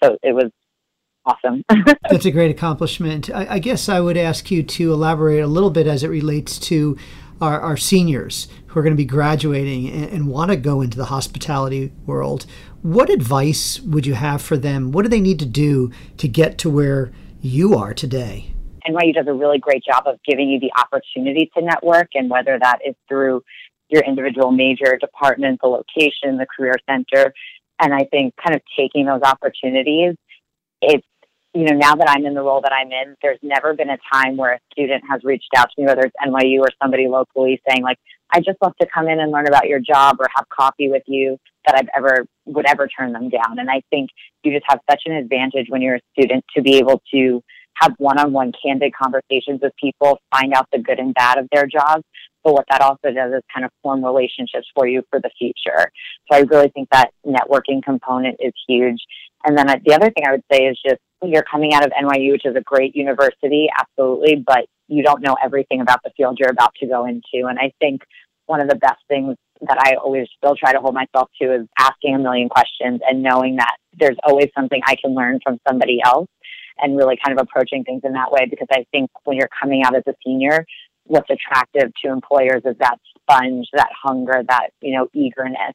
So 0.02 0.16
it 0.22 0.34
was 0.34 0.50
awesome. 1.24 1.62
That's 2.10 2.24
a 2.24 2.30
great 2.30 2.50
accomplishment. 2.50 3.30
I, 3.30 3.54
I, 3.54 3.58
guess 3.58 3.88
I 3.88 4.00
would 4.00 4.16
ask 4.16 4.50
you 4.50 4.62
to 4.62 4.92
elaborate 4.92 5.40
a 5.40 5.46
little 5.46 5.70
bit 5.70 5.86
as 5.86 6.04
it 6.04 6.08
relates 6.08 6.58
to 6.60 6.96
our, 7.40 7.60
our 7.60 7.76
seniors 7.76 8.48
who 8.66 8.80
are 8.80 8.82
going 8.82 8.92
to 8.92 8.96
be 8.96 9.04
graduating 9.04 9.90
and, 9.90 10.10
and 10.10 10.28
want 10.28 10.50
to 10.50 10.56
go 10.56 10.80
into 10.80 10.96
the 10.96 11.06
hospitality 11.06 11.92
world. 12.06 12.46
What 12.82 13.10
advice 13.10 13.80
would 13.80 14.06
you 14.06 14.14
have 14.14 14.40
for 14.40 14.56
them? 14.56 14.92
What 14.92 15.02
do 15.02 15.08
they 15.08 15.20
need 15.20 15.40
to 15.40 15.46
do 15.46 15.90
to 16.18 16.28
get 16.28 16.58
to 16.58 16.70
where 16.70 17.12
you 17.40 17.74
are 17.74 17.92
today? 17.92 18.54
NYU 18.88 19.14
does 19.14 19.26
a 19.26 19.32
really 19.32 19.58
great 19.58 19.82
job 19.84 20.04
of 20.06 20.18
giving 20.24 20.48
you 20.48 20.60
the 20.60 20.72
opportunity 20.78 21.50
to 21.56 21.62
network, 21.62 22.08
and 22.14 22.30
whether 22.30 22.58
that 22.58 22.78
is 22.86 22.94
through 23.08 23.42
your 23.88 24.02
individual 24.02 24.50
major, 24.50 24.96
department, 24.96 25.60
the 25.62 25.68
location, 25.68 26.38
the 26.38 26.46
career 26.56 26.74
center. 26.88 27.32
And 27.80 27.94
I 27.94 28.04
think 28.04 28.34
kind 28.42 28.54
of 28.56 28.62
taking 28.76 29.06
those 29.06 29.22
opportunities, 29.22 30.16
it's, 30.80 31.06
you 31.54 31.64
know, 31.64 31.76
now 31.76 31.94
that 31.94 32.08
I'm 32.08 32.26
in 32.26 32.34
the 32.34 32.42
role 32.42 32.60
that 32.62 32.72
I'm 32.72 32.90
in, 32.90 33.16
there's 33.22 33.38
never 33.42 33.74
been 33.74 33.90
a 33.90 33.98
time 34.12 34.36
where 34.36 34.54
a 34.54 34.58
student 34.72 35.04
has 35.08 35.22
reached 35.24 35.50
out 35.56 35.68
to 35.70 35.82
me, 35.82 35.86
whether 35.86 36.02
it's 36.02 36.14
NYU 36.24 36.60
or 36.60 36.68
somebody 36.82 37.06
locally 37.08 37.60
saying 37.68 37.82
like, 37.82 37.98
I 38.30 38.40
just 38.40 38.58
love 38.60 38.72
to 38.80 38.86
come 38.92 39.08
in 39.08 39.20
and 39.20 39.30
learn 39.30 39.46
about 39.46 39.68
your 39.68 39.78
job 39.78 40.16
or 40.18 40.26
have 40.34 40.48
coffee 40.48 40.90
with 40.90 41.04
you 41.06 41.38
that 41.64 41.76
I've 41.76 41.88
ever 41.96 42.26
would 42.44 42.66
ever 42.66 42.88
turn 42.88 43.12
them 43.12 43.28
down. 43.28 43.58
And 43.58 43.70
I 43.70 43.82
think 43.90 44.10
you 44.42 44.52
just 44.52 44.64
have 44.68 44.80
such 44.90 45.02
an 45.06 45.12
advantage 45.12 45.66
when 45.68 45.80
you're 45.80 45.96
a 45.96 46.00
student 46.12 46.44
to 46.56 46.62
be 46.62 46.76
able 46.78 47.02
to 47.12 47.42
have 47.80 47.92
one-on-one 47.98 48.52
candid 48.62 48.92
conversations 48.94 49.60
with 49.62 49.72
people, 49.80 50.18
find 50.34 50.52
out 50.54 50.66
the 50.72 50.78
good 50.78 50.98
and 50.98 51.14
bad 51.14 51.38
of 51.38 51.46
their 51.52 51.66
jobs. 51.66 52.02
But 52.42 52.54
what 52.54 52.66
that 52.70 52.80
also 52.80 53.12
does 53.12 53.32
is 53.32 53.42
kind 53.52 53.64
of 53.64 53.72
form 53.82 54.04
relationships 54.04 54.68
for 54.74 54.86
you 54.86 55.02
for 55.10 55.20
the 55.20 55.30
future. 55.36 55.90
So 56.30 56.38
I 56.38 56.40
really 56.42 56.68
think 56.68 56.88
that 56.92 57.10
networking 57.26 57.82
component 57.82 58.36
is 58.38 58.52
huge. 58.68 59.00
And 59.44 59.58
then 59.58 59.68
uh, 59.68 59.76
the 59.84 59.94
other 59.94 60.10
thing 60.10 60.24
I 60.26 60.32
would 60.32 60.44
say 60.52 60.66
is 60.66 60.78
just 60.84 61.00
you're 61.24 61.42
coming 61.42 61.72
out 61.74 61.84
of 61.84 61.92
NYU, 61.92 62.32
which 62.32 62.46
is 62.46 62.54
a 62.56 62.60
great 62.60 62.94
university, 62.94 63.68
absolutely, 63.76 64.44
but 64.46 64.66
you 64.88 65.02
don't 65.02 65.22
know 65.22 65.36
everything 65.42 65.80
about 65.80 66.00
the 66.04 66.10
field 66.16 66.38
you're 66.38 66.50
about 66.50 66.74
to 66.80 66.86
go 66.86 67.06
into. 67.06 67.48
And 67.48 67.58
I 67.58 67.72
think 67.80 68.02
one 68.46 68.60
of 68.60 68.68
the 68.68 68.76
best 68.76 69.00
things 69.08 69.36
that 69.62 69.78
I 69.80 69.94
always 69.96 70.28
still 70.36 70.54
try 70.54 70.72
to 70.72 70.78
hold 70.78 70.94
myself 70.94 71.30
to 71.40 71.54
is 71.54 71.66
asking 71.78 72.14
a 72.14 72.18
million 72.18 72.48
questions 72.48 73.00
and 73.08 73.22
knowing 73.22 73.56
that 73.56 73.76
there's 73.98 74.16
always 74.22 74.48
something 74.56 74.80
I 74.86 74.96
can 74.96 75.14
learn 75.14 75.40
from 75.42 75.58
somebody 75.66 75.98
else 76.04 76.28
and 76.78 76.96
really 76.96 77.18
kind 77.24 77.38
of 77.38 77.42
approaching 77.42 77.84
things 77.84 78.02
in 78.04 78.12
that 78.12 78.30
way 78.30 78.46
because 78.48 78.68
I 78.70 78.86
think 78.90 79.10
when 79.24 79.36
you're 79.36 79.48
coming 79.60 79.82
out 79.84 79.94
as 79.94 80.02
a 80.06 80.14
senior, 80.24 80.64
what's 81.04 81.30
attractive 81.30 81.92
to 82.04 82.10
employers 82.10 82.62
is 82.64 82.76
that 82.80 82.98
sponge, 83.18 83.68
that 83.72 83.88
hunger, 84.02 84.42
that, 84.48 84.70
you 84.80 84.96
know, 84.96 85.08
eagerness. 85.14 85.74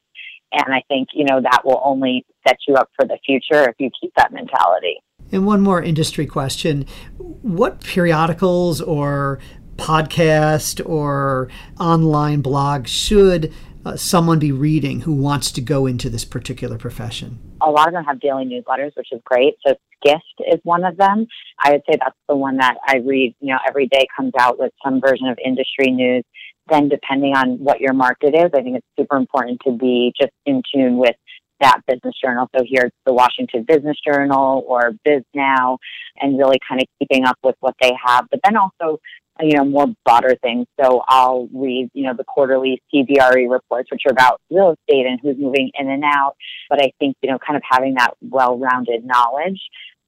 And 0.51 0.73
I 0.73 0.83
think, 0.87 1.09
you 1.13 1.25
know, 1.25 1.41
that 1.41 1.61
will 1.63 1.81
only 1.83 2.25
set 2.47 2.57
you 2.67 2.75
up 2.75 2.89
for 2.95 3.05
the 3.05 3.17
future 3.25 3.69
if 3.69 3.75
you 3.79 3.89
keep 3.99 4.11
that 4.17 4.33
mentality. 4.33 5.01
And 5.31 5.45
one 5.45 5.61
more 5.61 5.81
industry 5.81 6.25
question. 6.25 6.85
What 7.17 7.81
periodicals 7.81 8.81
or 8.81 9.39
podcast 9.77 10.87
or 10.87 11.49
online 11.79 12.41
blog 12.41 12.87
should 12.87 13.53
uh, 13.85 13.95
someone 13.95 14.39
be 14.39 14.51
reading 14.51 15.01
who 15.01 15.13
wants 15.13 15.51
to 15.51 15.61
go 15.61 15.85
into 15.85 16.09
this 16.09 16.25
particular 16.25 16.77
profession? 16.77 17.39
A 17.61 17.69
lot 17.69 17.87
of 17.87 17.93
them 17.93 18.03
have 18.03 18.19
daily 18.19 18.45
newsletters, 18.45 18.91
which 18.97 19.07
is 19.11 19.21
great. 19.23 19.55
So 19.65 19.75
Skift 20.03 20.51
is 20.51 20.59
one 20.63 20.83
of 20.83 20.97
them. 20.97 21.27
I 21.59 21.71
would 21.71 21.81
say 21.89 21.97
that's 21.99 22.17
the 22.27 22.35
one 22.35 22.57
that 22.57 22.77
I 22.85 22.97
read, 22.97 23.35
you 23.39 23.53
know, 23.53 23.59
every 23.67 23.87
day 23.87 24.07
comes 24.15 24.33
out 24.39 24.59
with 24.59 24.71
some 24.83 24.99
version 25.01 25.27
of 25.27 25.37
industry 25.43 25.91
news. 25.91 26.23
Then 26.69 26.89
depending 26.89 27.35
on 27.35 27.57
what 27.59 27.81
your 27.81 27.93
market 27.93 28.35
is, 28.35 28.51
I 28.53 28.61
think 28.61 28.77
it's 28.77 28.87
super 28.97 29.17
important 29.17 29.59
to 29.65 29.71
be 29.71 30.13
just 30.19 30.31
in 30.45 30.61
tune 30.73 30.97
with 30.97 31.15
that 31.59 31.81
business 31.87 32.15
journal. 32.23 32.47
So 32.55 32.63
here 32.65 32.89
the 33.05 33.13
Washington 33.13 33.63
Business 33.67 33.97
Journal 34.05 34.63
or 34.67 34.93
Bisnow 35.07 35.77
and 36.17 36.37
really 36.37 36.57
kind 36.67 36.81
of 36.81 36.87
keeping 36.99 37.25
up 37.25 37.37
with 37.43 37.55
what 37.59 37.75
they 37.81 37.91
have. 38.05 38.27
But 38.31 38.39
then 38.43 38.55
also 38.57 38.99
you 39.39 39.57
know, 39.57 39.65
more 39.65 39.87
broader 40.05 40.35
things. 40.41 40.67
So 40.79 41.03
I'll 41.07 41.47
read, 41.53 41.89
you 41.93 42.03
know, 42.03 42.13
the 42.15 42.23
quarterly 42.23 42.81
CBRE 42.93 43.49
reports, 43.49 43.89
which 43.91 44.03
are 44.05 44.11
about 44.11 44.41
real 44.49 44.75
estate 44.75 45.05
and 45.05 45.19
who's 45.21 45.37
moving 45.37 45.71
in 45.77 45.89
and 45.89 46.03
out. 46.05 46.35
But 46.69 46.81
I 46.81 46.91
think, 46.99 47.15
you 47.21 47.31
know, 47.31 47.39
kind 47.39 47.57
of 47.57 47.63
having 47.69 47.95
that 47.95 48.13
well-rounded 48.21 49.05
knowledge 49.05 49.59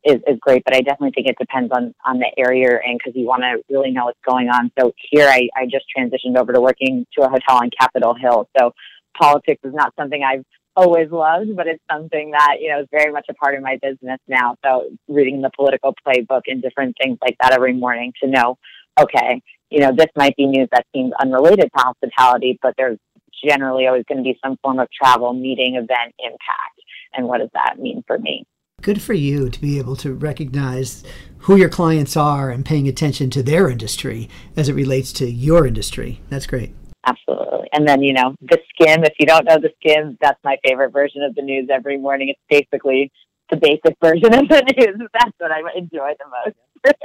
is, 0.06 0.18
is 0.28 0.38
great. 0.42 0.64
But 0.66 0.76
I 0.76 0.82
definitely 0.82 1.12
think 1.12 1.28
it 1.28 1.38
depends 1.40 1.72
on, 1.76 1.94
on 2.06 2.20
the 2.20 2.28
area 2.38 2.64
you're 2.64 2.78
in 2.78 2.98
because 2.98 3.14
you 3.16 3.26
want 3.26 3.44
to 3.44 3.64
really 3.74 3.92
know 3.92 4.06
what's 4.06 4.20
going 4.28 4.50
on. 4.50 4.72
So 4.80 4.94
here 5.12 5.28
I, 5.28 5.50
I 5.56 5.66
just 5.66 5.86
transitioned 5.96 6.38
over 6.38 6.54
to 6.54 6.62
working 6.62 7.06
to 7.18 7.26
a 7.26 7.30
hotel 7.30 7.58
on 7.58 7.70
Capitol 7.80 8.16
Hill. 8.20 8.50
So 8.58 8.74
politics 9.20 9.62
is 9.64 9.74
not 9.74 9.94
something 9.98 10.24
I've 10.24 10.46
always 10.76 11.12
loved, 11.12 11.56
but 11.56 11.68
it's 11.68 11.84
something 11.92 12.32
that, 12.32 12.58
you 12.60 12.70
know, 12.70 12.82
is 12.82 12.88
very 12.92 13.12
much 13.12 13.26
a 13.30 13.34
part 13.34 13.56
of 13.56 13.62
my 13.62 13.78
business 13.82 14.20
now. 14.28 14.56
So 14.66 14.90
reading 15.08 15.42
the 15.42 15.52
Politico 15.56 15.94
Playbook 16.06 16.42
and 16.48 16.62
different 16.62 16.96
things 17.02 17.18
like 17.22 17.38
that 17.42 17.54
every 17.54 17.74
morning 17.74 18.14
to 18.24 18.30
know, 18.30 18.58
okay, 19.00 19.42
you 19.70 19.80
know, 19.80 19.92
this 19.96 20.08
might 20.16 20.36
be 20.36 20.46
news 20.46 20.70
that 20.72 20.86
seems 20.94 21.14
unrelated 21.20 21.70
to 21.76 21.84
hospitality, 21.84 22.60
but 22.62 22.74
there's 22.78 22.98
generally 23.48 23.88
always 23.88 24.04
going 24.08 24.20
to 24.20 24.24
be 24.24 24.38
some 24.44 24.58
form 24.62 24.80
of 24.80 24.88
travel, 24.92 25.34
meeting, 25.34 25.76
event 25.76 26.14
impact. 26.20 26.80
And 27.14 27.28
what 27.28 27.40
does 27.40 27.50
that 27.54 27.78
mean 27.80 28.04
for 28.08 28.18
me? 28.18 28.46
Good 28.84 29.02
for 29.02 29.14
you 29.14 29.50
to 29.50 29.62
be 29.62 29.80
able 29.80 29.96
to 29.96 30.14
recognize 30.14 31.06
who 31.40 31.56
your 31.56 31.70
clients 31.70 32.18
are 32.18 32.50
and 32.50 32.66
paying 32.66 32.86
attention 32.90 33.30
to 33.30 33.42
their 33.42 33.70
industry 33.70 34.30
as 34.58 34.68
it 34.68 34.74
relates 34.74 35.14
to 35.14 35.26
your 35.32 35.66
industry. 35.66 36.20
That's 36.28 36.46
great. 36.46 36.76
Absolutely. 37.06 37.70
And 37.72 37.88
then, 37.88 38.02
you 38.02 38.12
know, 38.12 38.36
the 38.42 38.58
Skimm, 38.58 39.06
if 39.06 39.14
you 39.20 39.26
don't 39.26 39.46
know 39.46 39.58
the 39.58 39.72
Skimm, 39.82 40.18
that's 40.20 40.40
my 40.44 40.58
favorite 40.68 40.92
version 40.92 41.24
of 41.24 41.34
the 41.34 41.42
news 41.42 41.70
every 41.72 41.98
morning. 41.98 42.28
It's 42.28 42.40
basically 42.50 43.10
the 43.50 43.56
basic 43.56 43.96
version 44.02 44.34
of 44.34 44.50
the 44.50 44.62
news. 44.78 45.08
That's 45.14 45.32
what 45.38 45.52
I 45.52 45.60
enjoy 45.76 46.14
the 46.20 46.26
most. 46.86 46.98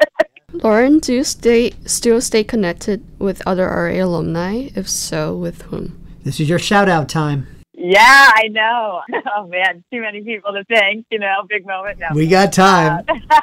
Lauren, 0.64 0.98
do 0.98 1.14
you 1.14 1.24
stay 1.24 1.72
still 1.84 2.20
stay 2.20 2.42
connected 2.42 3.04
with 3.20 3.42
other 3.46 3.66
RA 3.66 4.04
alumni? 4.04 4.70
If 4.74 4.88
so, 4.88 5.36
with 5.36 5.62
whom? 5.62 6.00
This 6.24 6.40
is 6.40 6.48
your 6.48 6.58
shout 6.58 6.88
out 6.88 7.08
time. 7.08 7.46
Yeah, 7.88 8.30
I 8.34 8.48
know. 8.48 9.00
Oh 9.36 9.46
man, 9.46 9.84
too 9.92 10.00
many 10.00 10.22
people 10.22 10.52
to 10.52 10.64
thank. 10.64 11.06
You 11.10 11.18
know, 11.18 11.44
big 11.48 11.66
moment. 11.66 11.98
No. 11.98 12.08
We 12.14 12.26
got 12.26 12.52
time. 12.52 13.04
Uh, 13.08 13.14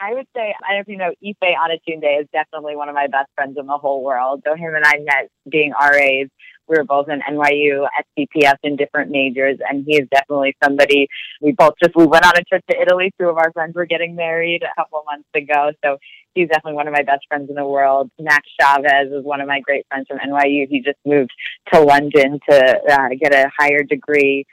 I 0.00 0.14
would 0.14 0.26
say, 0.34 0.54
I 0.68 0.74
don't 0.74 0.76
know 0.76 0.80
if 0.80 0.88
you 0.88 0.96
know, 0.96 1.10
Ife 1.24 1.56
Anatunde 1.56 2.22
is 2.22 2.26
definitely 2.32 2.76
one 2.76 2.88
of 2.88 2.94
my 2.94 3.06
best 3.06 3.28
friends 3.34 3.56
in 3.58 3.66
the 3.66 3.78
whole 3.78 4.02
world. 4.02 4.42
So 4.44 4.54
him 4.54 4.74
and 4.74 4.84
I 4.84 4.98
met 4.98 5.30
being 5.48 5.72
RAs. 5.72 6.28
We 6.68 6.76
were 6.76 6.84
both 6.84 7.08
in 7.08 7.20
NYU, 7.20 7.86
SCPS 8.18 8.54
in 8.62 8.76
different 8.76 9.10
majors, 9.10 9.58
and 9.68 9.84
he 9.86 9.96
is 9.96 10.08
definitely 10.10 10.56
somebody. 10.62 11.08
We 11.40 11.52
both 11.52 11.74
just 11.82 11.94
we 11.96 12.06
went 12.06 12.24
on 12.24 12.32
a 12.36 12.42
trip 12.44 12.64
to 12.70 12.80
Italy. 12.80 13.12
Two 13.20 13.28
of 13.28 13.36
our 13.36 13.52
friends 13.52 13.74
were 13.74 13.86
getting 13.86 14.14
married 14.16 14.62
a 14.62 14.74
couple 14.80 14.98
of 14.98 15.04
months 15.06 15.28
ago, 15.34 15.72
so 15.84 15.98
he's 16.34 16.48
definitely 16.48 16.74
one 16.74 16.88
of 16.88 16.92
my 16.94 17.02
best 17.02 17.26
friends 17.28 17.48
in 17.50 17.56
the 17.56 17.66
world. 17.66 18.10
Max 18.18 18.48
Chavez 18.60 19.12
is 19.12 19.24
one 19.24 19.40
of 19.40 19.48
my 19.48 19.60
great 19.60 19.86
friends 19.88 20.06
from 20.08 20.18
NYU. 20.18 20.66
He 20.68 20.80
just 20.80 20.98
moved 21.04 21.30
to 21.72 21.80
London 21.80 22.40
to 22.48 22.80
uh, 22.90 23.08
get 23.20 23.34
a 23.34 23.50
higher 23.58 23.82
degree. 23.82 24.46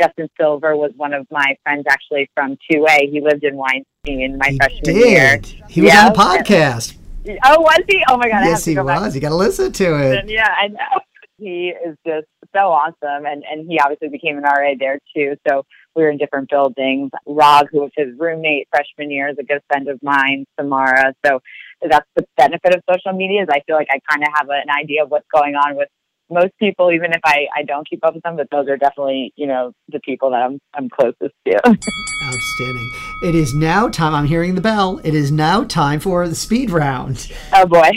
Justin 0.00 0.28
Silver 0.38 0.76
was 0.76 0.92
one 0.96 1.14
of 1.14 1.26
my 1.30 1.56
friends 1.62 1.84
actually 1.88 2.28
from 2.34 2.58
2A. 2.70 3.10
He 3.10 3.20
lived 3.22 3.42
in 3.44 3.56
Weinstein 3.56 4.36
my 4.38 4.48
he 4.50 4.56
freshman 4.58 4.82
did. 4.84 4.96
year. 4.96 5.40
He 5.70 5.80
was 5.80 5.90
Yeah. 5.92 6.06
on 6.06 6.12
the 6.12 6.18
podcast. 6.18 6.96
Oh, 7.44 7.60
was 7.60 7.80
he? 7.88 8.04
Oh 8.08 8.16
my 8.18 8.28
God. 8.28 8.44
Yes, 8.44 8.64
he 8.64 8.74
go 8.74 8.84
back 8.84 9.00
was. 9.00 9.14
You 9.14 9.20
got 9.20 9.30
to 9.30 9.34
listen 9.34 9.72
to 9.72 9.84
it. 10.12 10.18
and 10.20 10.30
yeah, 10.30 10.54
I 10.56 10.68
know. 10.68 11.00
He 11.38 11.68
is 11.68 11.96
just 12.06 12.26
so 12.54 12.70
awesome. 12.70 13.26
And, 13.26 13.44
and 13.50 13.68
he 13.68 13.78
obviously 13.78 14.08
became 14.08 14.38
an 14.38 14.44
RA 14.44 14.72
there 14.78 14.98
too. 15.14 15.36
So 15.48 15.64
we 15.94 16.02
were 16.02 16.10
in 16.10 16.18
different 16.18 16.48
buildings. 16.48 17.10
Rog, 17.26 17.68
who 17.70 17.80
was 17.80 17.90
his 17.96 18.08
roommate 18.18 18.68
freshman 18.70 19.10
year, 19.10 19.28
is 19.28 19.36
a 19.38 19.44
good 19.44 19.60
friend 19.68 19.88
of 19.88 20.02
mine, 20.02 20.46
Samara. 20.58 21.14
So 21.24 21.40
that's 21.88 22.08
the 22.16 22.24
benefit 22.36 22.74
of 22.74 22.82
social 22.90 23.16
media 23.16 23.42
is 23.42 23.48
I 23.50 23.60
feel 23.66 23.76
like 23.76 23.88
I 23.90 24.00
kind 24.10 24.22
of 24.22 24.28
have 24.34 24.48
an 24.48 24.70
idea 24.70 25.04
of 25.04 25.10
what's 25.10 25.26
going 25.32 25.54
on 25.54 25.76
with 25.76 25.88
most 26.30 26.52
people, 26.58 26.90
even 26.90 27.12
if 27.12 27.20
I, 27.24 27.46
I 27.54 27.62
don't 27.62 27.88
keep 27.88 28.04
up 28.04 28.14
with 28.14 28.22
them, 28.22 28.36
but 28.36 28.48
those 28.50 28.68
are 28.68 28.76
definitely, 28.76 29.32
you 29.36 29.46
know, 29.46 29.72
the 29.88 30.00
people 30.00 30.30
that 30.30 30.42
I'm, 30.42 30.58
I'm 30.74 30.88
closest 30.88 31.34
to. 31.46 31.60
Outstanding. 32.24 32.90
It 33.22 33.34
is 33.34 33.54
now 33.54 33.88
time. 33.88 34.14
I'm 34.14 34.26
hearing 34.26 34.54
the 34.56 34.60
bell. 34.60 35.00
It 35.04 35.14
is 35.14 35.30
now 35.30 35.62
time 35.62 36.00
for 36.00 36.28
the 36.28 36.34
speed 36.34 36.70
round. 36.70 37.30
oh 37.52 37.66
boy. 37.66 37.90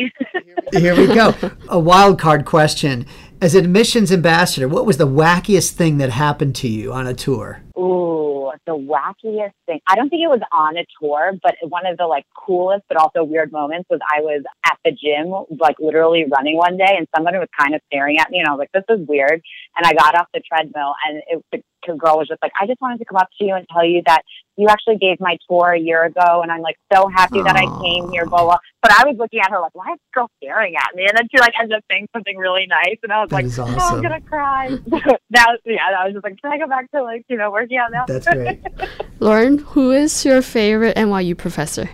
Here 0.74 0.96
we 0.96 1.08
go. 1.08 1.34
A 1.70 1.80
wild 1.80 2.20
card 2.20 2.46
question. 2.46 3.08
As 3.42 3.56
an 3.56 3.64
admissions 3.64 4.12
ambassador, 4.12 4.68
what 4.68 4.86
was 4.86 4.98
the 4.98 5.08
wackiest 5.08 5.72
thing 5.72 5.98
that 6.00 6.10
happened 6.10 6.56
to 6.58 6.68
you 6.68 6.92
on 6.92 7.08
a 7.08 7.14
tour? 7.14 7.62
Ooh, 7.78 8.52
the 8.66 8.76
wackiest 8.76 9.54
thing. 9.66 9.80
I 9.88 9.96
don't 9.96 10.10
think 10.10 10.24
it 10.24 10.28
was 10.28 10.42
on 10.52 10.76
a 10.76 10.86
tour, 11.00 11.32
but 11.42 11.56
one 11.62 11.86
of 11.86 11.98
the 11.98 12.06
like 12.06 12.26
coolest 12.38 12.84
but 12.90 12.98
also 12.98 13.24
weird 13.24 13.54
moments 13.54 13.88
was 13.90 14.02
I 14.14 14.20
was 14.20 14.44
at 14.66 14.78
the 14.84 14.92
gym, 14.92 15.32
like 15.58 15.78
literally 15.80 16.26
running 16.30 16.58
one 16.58 16.76
day, 16.76 16.96
and 16.98 17.08
somebody 17.16 17.38
was 17.38 17.48
kind 17.58 17.74
of 17.76 17.82
staring 17.88 18.18
at 18.20 18.30
me, 18.30 18.40
and 18.40 18.48
I 18.50 18.52
was 18.52 18.60
like, 18.60 18.72
"This 18.74 18.84
is 18.94 19.08
weird." 19.08 19.42
And 19.78 19.86
I 19.86 19.94
got 19.94 20.16
off 20.16 20.28
the 20.34 20.42
treadmill, 20.42 20.94
and 21.08 21.22
it, 21.26 21.46
the 21.54 21.64
the 21.88 21.94
girl 21.96 22.18
was 22.18 22.28
just 22.28 22.42
like, 22.42 22.52
"I 22.60 22.66
just 22.68 22.82
wanted 22.82 23.00
to 23.00 23.06
come 23.06 23.18
up 23.18 23.30
to 23.40 23.46
you 23.46 23.56
and 23.56 23.66
tell 23.72 23.86
you 23.86 24.02
that 24.06 24.22
you 24.58 24.68
actually 24.68 24.98
gave 24.98 25.20
my 25.20 25.38
tour 25.50 25.72
a 25.72 25.80
year 25.80 26.04
ago, 26.04 26.42
and 26.42 26.52
I'm 26.52 26.62
like 26.62 26.78
so 26.94 27.08
happy 27.08 27.42
that 27.42 27.56
I 27.56 27.66
came 27.82 28.12
here." 28.12 28.26
Blah 28.26 28.44
blah. 28.44 28.58
But 28.82 28.92
I 28.92 29.06
was 29.06 29.18
looking 29.18 29.40
at 29.40 29.52
her 29.52 29.60
like, 29.60 29.76
"Why 29.76 29.94
is 29.94 30.00
this 30.00 30.12
girl 30.14 30.30
staring 30.42 30.76
at 30.76 30.96
me?" 30.96 31.06
And 31.08 31.18
then 31.18 31.28
she 31.32 31.40
like 31.40 31.54
ended 31.60 31.78
up 31.78 31.84
saying 31.92 32.08
something 32.14 32.38
really 32.38 32.66
nice, 32.68 32.98
and 33.04 33.12
I 33.12 33.22
was 33.22 33.30
That 33.30 33.36
like, 33.36 33.46
is 33.46 33.60
"Oh. 33.60 33.66
I'm 33.66 34.02
gonna 34.02 34.22
cry." 34.22 34.70
that 34.88 35.48
was 35.50 35.60
yeah. 35.66 35.82
I 35.98 36.06
was 36.06 36.14
just 36.14 36.24
like, 36.24 36.42
"Can 36.42 36.52
I 36.52 36.58
go 36.58 36.68
back 36.68 36.90
to 36.92 37.04
like 37.04 37.26
you 37.30 37.38
know 37.38 37.52
working 37.52 37.78
out 37.78 37.92
now?" 37.92 38.06
That's 38.08 38.28
great. 38.28 38.60
Lauren, 39.20 39.60
who 39.60 39.92
is 39.92 40.26
your 40.26 40.42
favorite 40.42 40.96
NYU 40.96 41.38
professor? 41.38 41.90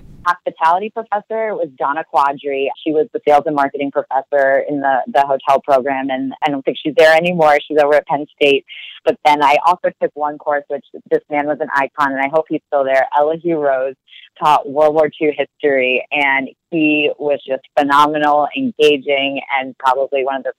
Hospitality 0.55 0.91
professor 0.91 1.55
was 1.55 1.69
Donna 1.77 2.03
Quadri. 2.11 2.67
She 2.83 2.91
was 2.91 3.07
the 3.13 3.19
sales 3.27 3.43
and 3.45 3.55
marketing 3.55 3.91
professor 3.91 4.63
in 4.67 4.81
the, 4.81 5.01
the 5.07 5.21
hotel 5.21 5.61
program, 5.61 6.09
and 6.09 6.33
I 6.45 6.49
don't 6.49 6.63
think 6.63 6.77
she's 6.81 6.93
there 6.97 7.15
anymore. 7.15 7.57
She's 7.67 7.77
over 7.83 7.95
at 7.95 8.05
Penn 8.07 8.25
State. 8.35 8.65
But 9.03 9.17
then 9.25 9.43
I 9.43 9.57
also 9.65 9.89
took 10.01 10.11
one 10.13 10.37
course, 10.37 10.63
which 10.67 10.85
this 11.11 11.21
man 11.29 11.47
was 11.47 11.57
an 11.61 11.69
icon, 11.73 12.11
and 12.11 12.21
I 12.21 12.29
hope 12.31 12.45
he's 12.49 12.61
still 12.67 12.83
there. 12.83 13.07
Elihu 13.17 13.55
Rose 13.55 13.95
taught 14.41 14.69
World 14.69 14.95
War 14.95 15.09
II 15.21 15.35
history, 15.37 16.05
and 16.11 16.49
he 16.71 17.11
was 17.19 17.39
just 17.47 17.63
phenomenal, 17.77 18.47
engaging, 18.55 19.41
and 19.59 19.77
probably 19.77 20.23
one 20.23 20.37
of 20.37 20.43
the 20.43 20.53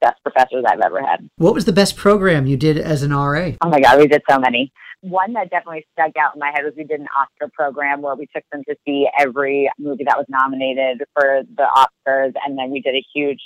best 0.00 0.22
professors 0.22 0.64
I've 0.68 0.80
ever 0.80 1.00
had. 1.00 1.28
What 1.36 1.54
was 1.54 1.64
the 1.64 1.72
best 1.72 1.96
program 1.96 2.46
you 2.46 2.56
did 2.56 2.78
as 2.78 3.02
an 3.02 3.12
RA? 3.12 3.52
Oh 3.62 3.70
my 3.70 3.80
God, 3.80 3.98
we 3.98 4.06
did 4.06 4.22
so 4.28 4.38
many. 4.38 4.72
One 5.02 5.34
that 5.34 5.50
definitely 5.50 5.86
stuck 5.92 6.16
out 6.16 6.34
in 6.34 6.40
my 6.40 6.50
head 6.54 6.64
was 6.64 6.72
we 6.76 6.84
did 6.84 7.00
an 7.00 7.08
Oscar 7.16 7.50
program 7.52 8.02
where 8.02 8.16
we 8.16 8.26
took 8.34 8.44
them 8.50 8.62
to 8.68 8.76
see 8.86 9.06
every 9.18 9.70
movie 9.78 10.04
that 10.04 10.16
was 10.16 10.26
nominated 10.28 11.02
for 11.14 11.42
the 11.56 11.64
Oscars, 11.64 12.32
and 12.44 12.58
then 12.58 12.70
we 12.70 12.80
did 12.80 12.94
a 12.94 13.04
huge 13.14 13.40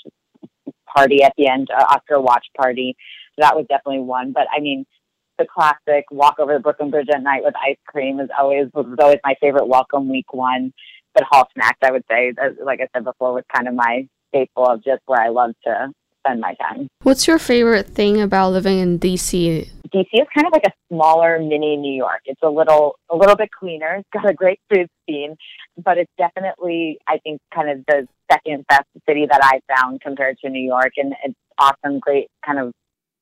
party 0.96 1.22
at 1.22 1.32
the 1.36 1.48
end, 1.48 1.68
uh, 1.70 1.84
Oscar 1.88 2.20
watch 2.20 2.46
party. 2.56 2.96
So 3.34 3.42
that 3.42 3.56
was 3.56 3.66
definitely 3.68 4.00
one. 4.00 4.32
But 4.32 4.46
I 4.54 4.60
mean, 4.60 4.84
the 5.38 5.46
classic 5.46 6.04
walk 6.10 6.36
over 6.38 6.54
the 6.54 6.60
Brooklyn 6.60 6.90
Bridge 6.90 7.08
at 7.12 7.22
night 7.22 7.42
with 7.44 7.54
ice 7.56 7.78
cream 7.86 8.20
is 8.20 8.28
always 8.38 8.68
was 8.72 8.86
always 9.00 9.18
my 9.24 9.34
favorite 9.40 9.66
welcome 9.66 10.08
week 10.08 10.32
one. 10.32 10.72
But 11.14 11.24
Hall 11.28 11.48
Snacks, 11.54 11.78
I 11.82 11.90
would 11.90 12.04
say, 12.08 12.32
like 12.64 12.80
I 12.80 12.86
said 12.94 13.04
before, 13.04 13.34
was 13.34 13.44
kind 13.54 13.66
of 13.66 13.74
my 13.74 14.06
staple 14.28 14.66
of 14.66 14.84
just 14.84 15.02
where 15.06 15.20
I 15.20 15.28
love 15.28 15.52
to 15.64 15.90
spend 16.20 16.40
my 16.40 16.54
time. 16.54 16.88
What's 17.02 17.26
your 17.26 17.38
favorite 17.38 17.86
thing 17.86 18.20
about 18.20 18.50
living 18.50 18.78
in 18.78 18.98
DC? 18.98 19.68
DC 19.92 20.06
is 20.12 20.26
kind 20.34 20.46
of 20.46 20.52
like 20.52 20.66
a 20.66 20.72
smaller 20.88 21.38
mini 21.40 21.76
New 21.76 21.94
York. 21.94 22.20
It's 22.24 22.40
a 22.42 22.48
little 22.48 22.96
a 23.10 23.16
little 23.16 23.36
bit 23.36 23.50
cleaner. 23.50 23.96
It's 23.96 24.08
got 24.12 24.28
a 24.28 24.34
great 24.34 24.60
food 24.72 24.86
scene, 25.06 25.36
but 25.82 25.98
it's 25.98 26.12
definitely 26.16 26.98
I 27.08 27.18
think 27.18 27.40
kind 27.52 27.70
of 27.70 27.84
the 27.86 28.06
second 28.30 28.64
best 28.68 28.86
city 29.08 29.26
that 29.28 29.40
I 29.42 29.60
found 29.74 30.00
compared 30.00 30.38
to 30.44 30.50
New 30.50 30.64
York 30.64 30.92
and 30.96 31.14
it's 31.24 31.34
awesome, 31.58 31.98
great 31.98 32.28
kind 32.46 32.58
of 32.58 32.72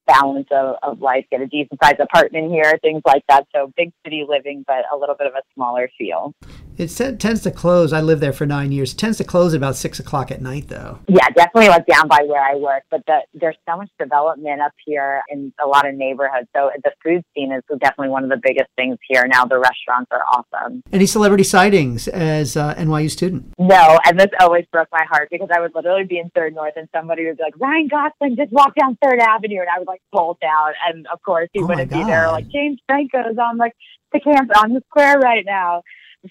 balance 0.08 0.48
of, 0.50 0.76
of 0.82 1.00
life, 1.00 1.24
get 1.30 1.40
a 1.40 1.46
decent 1.46 1.78
sized 1.82 2.00
apartment 2.00 2.50
here, 2.50 2.78
things 2.82 3.02
like 3.06 3.22
that. 3.28 3.46
So 3.54 3.72
big 3.76 3.92
city 4.04 4.24
living 4.28 4.64
but 4.66 4.84
a 4.92 4.96
little 4.96 5.14
bit 5.14 5.28
of 5.28 5.34
a 5.34 5.42
smaller 5.54 5.88
feel. 5.96 6.34
It 6.78 7.18
tends 7.18 7.42
to 7.42 7.50
close. 7.50 7.92
I 7.92 8.00
lived 8.00 8.22
there 8.22 8.32
for 8.32 8.46
nine 8.46 8.70
years. 8.70 8.92
It 8.92 8.98
tends 8.98 9.18
to 9.18 9.24
close 9.24 9.52
about 9.52 9.74
six 9.74 9.98
o'clock 9.98 10.30
at 10.30 10.40
night, 10.40 10.68
though. 10.68 11.00
Yeah, 11.08 11.28
definitely 11.30 11.70
like 11.70 11.86
down 11.86 12.06
by 12.06 12.22
where 12.24 12.40
I 12.40 12.54
work, 12.54 12.84
but 12.88 13.02
the, 13.06 13.18
there's 13.34 13.56
so 13.68 13.76
much 13.78 13.90
development 13.98 14.60
up 14.60 14.72
here 14.86 15.22
in 15.28 15.52
a 15.60 15.66
lot 15.66 15.88
of 15.88 15.96
neighborhoods. 15.96 16.46
So 16.54 16.70
the 16.84 16.92
food 17.02 17.24
scene 17.34 17.50
is 17.50 17.64
definitely 17.80 18.10
one 18.10 18.22
of 18.22 18.30
the 18.30 18.40
biggest 18.40 18.70
things 18.76 18.96
here. 19.08 19.26
Now 19.26 19.44
the 19.44 19.58
restaurants 19.58 20.12
are 20.12 20.22
awesome. 20.22 20.84
Any 20.92 21.06
celebrity 21.06 21.42
sightings 21.42 22.06
as 22.06 22.56
uh, 22.56 22.76
NYU 22.76 23.10
student? 23.10 23.52
No, 23.58 23.98
and 24.04 24.18
this 24.18 24.28
always 24.40 24.64
broke 24.70 24.88
my 24.92 25.04
heart 25.10 25.30
because 25.32 25.48
I 25.52 25.60
would 25.60 25.74
literally 25.74 26.04
be 26.04 26.18
in 26.18 26.30
Third 26.30 26.54
North 26.54 26.74
and 26.76 26.88
somebody 26.94 27.26
would 27.26 27.38
be 27.38 27.42
like, 27.42 27.58
Ryan 27.58 27.88
Gosling 27.88 28.36
just 28.36 28.52
walked 28.52 28.78
down 28.78 28.96
Third 29.02 29.18
Avenue, 29.18 29.60
and 29.60 29.68
I 29.74 29.80
would 29.80 29.88
like 29.88 29.97
bolt 30.12 30.38
out, 30.44 30.74
and 30.88 31.06
of 31.12 31.20
course 31.22 31.48
he 31.52 31.60
Oh 31.62 31.66
wouldn't 31.66 31.90
be 31.90 32.04
there. 32.04 32.28
Like 32.28 32.48
James 32.48 32.80
Franco's 32.86 33.38
on 33.40 33.56
like 33.56 33.72
the 34.12 34.20
camp 34.20 34.50
on 34.56 34.74
the 34.74 34.82
square 34.88 35.18
right 35.18 35.44
now. 35.44 35.82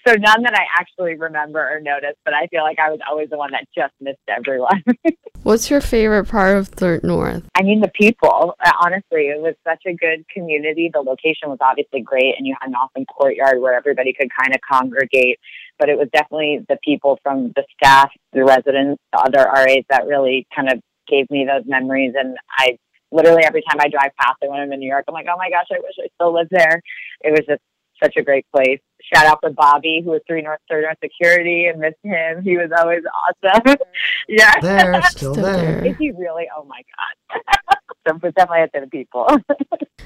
So 0.06 0.14
none 0.14 0.42
that 0.42 0.54
I 0.54 0.64
actually 0.78 1.14
remember 1.14 1.60
or 1.60 1.80
noticed, 1.80 2.18
but 2.24 2.34
I 2.34 2.46
feel 2.48 2.62
like 2.62 2.78
I 2.78 2.90
was 2.90 3.00
always 3.08 3.30
the 3.30 3.38
one 3.38 3.52
that 3.52 3.66
just 3.74 3.94
missed 4.00 4.18
everyone. 4.28 4.82
What's 5.44 5.70
your 5.70 5.80
favorite 5.80 6.26
part 6.26 6.58
of 6.58 6.68
Third 6.68 7.04
North? 7.04 7.44
I 7.54 7.62
mean, 7.62 7.80
the 7.80 7.90
people, 7.94 8.54
uh, 8.62 8.72
honestly, 8.80 9.28
it 9.28 9.40
was 9.40 9.54
such 9.66 9.82
a 9.86 9.94
good 9.94 10.28
community. 10.28 10.90
The 10.92 11.00
location 11.00 11.48
was 11.48 11.58
obviously 11.62 12.02
great, 12.02 12.34
and 12.36 12.46
you 12.46 12.54
had 12.60 12.68
an 12.68 12.74
awesome 12.74 13.06
courtyard 13.06 13.60
where 13.60 13.72
everybody 13.72 14.12
could 14.12 14.28
kind 14.38 14.54
of 14.54 14.60
congregate. 14.70 15.38
But 15.78 15.88
it 15.88 15.96
was 15.96 16.08
definitely 16.12 16.66
the 16.68 16.76
people 16.84 17.18
from 17.22 17.52
the 17.56 17.64
staff, 17.74 18.10
the 18.34 18.44
residents, 18.44 19.00
the 19.12 19.20
other 19.20 19.48
RAs 19.50 19.84
that 19.88 20.06
really 20.06 20.46
kind 20.54 20.70
of 20.70 20.80
gave 21.08 21.30
me 21.30 21.46
those 21.46 21.64
memories. 21.66 22.12
And 22.14 22.36
I 22.58 22.76
literally, 23.10 23.44
every 23.44 23.62
time 23.68 23.80
I 23.80 23.88
drive 23.88 24.10
past 24.20 24.36
it 24.42 24.50
when 24.50 24.60
I'm 24.60 24.72
in 24.72 24.80
New 24.80 24.88
York, 24.88 25.04
I'm 25.08 25.14
like, 25.14 25.26
oh 25.28 25.36
my 25.36 25.50
gosh, 25.50 25.66
I 25.70 25.78
wish 25.78 25.94
I 25.98 26.08
still 26.14 26.34
lived 26.34 26.50
there. 26.50 26.82
It 27.22 27.30
was 27.30 27.40
just 27.46 27.62
such 28.02 28.16
a 28.16 28.22
great 28.22 28.46
place. 28.54 28.80
Shout 29.14 29.26
out 29.26 29.40
to 29.42 29.50
Bobby, 29.50 30.02
who 30.04 30.10
was 30.10 30.20
three 30.26 30.42
North 30.42 30.60
Third 30.68 30.84
North 30.84 30.98
Security, 31.02 31.66
and 31.66 31.80
miss 31.80 31.94
him. 32.02 32.42
He 32.42 32.56
was 32.56 32.70
always 32.76 33.02
awesome. 33.44 33.76
yeah. 34.28 34.60
There, 34.60 35.02
still, 35.10 35.34
Still 35.34 35.44
there. 35.44 35.80
there. 35.80 35.86
Is 35.86 35.96
he 35.98 36.10
really? 36.12 36.48
Oh 36.56 36.64
my 36.64 36.82
god. 37.30 37.42
system, 38.08 38.18
but 38.18 38.34
definitely 38.34 38.62
at 38.62 38.72
the 38.72 38.88
people. 38.88 39.28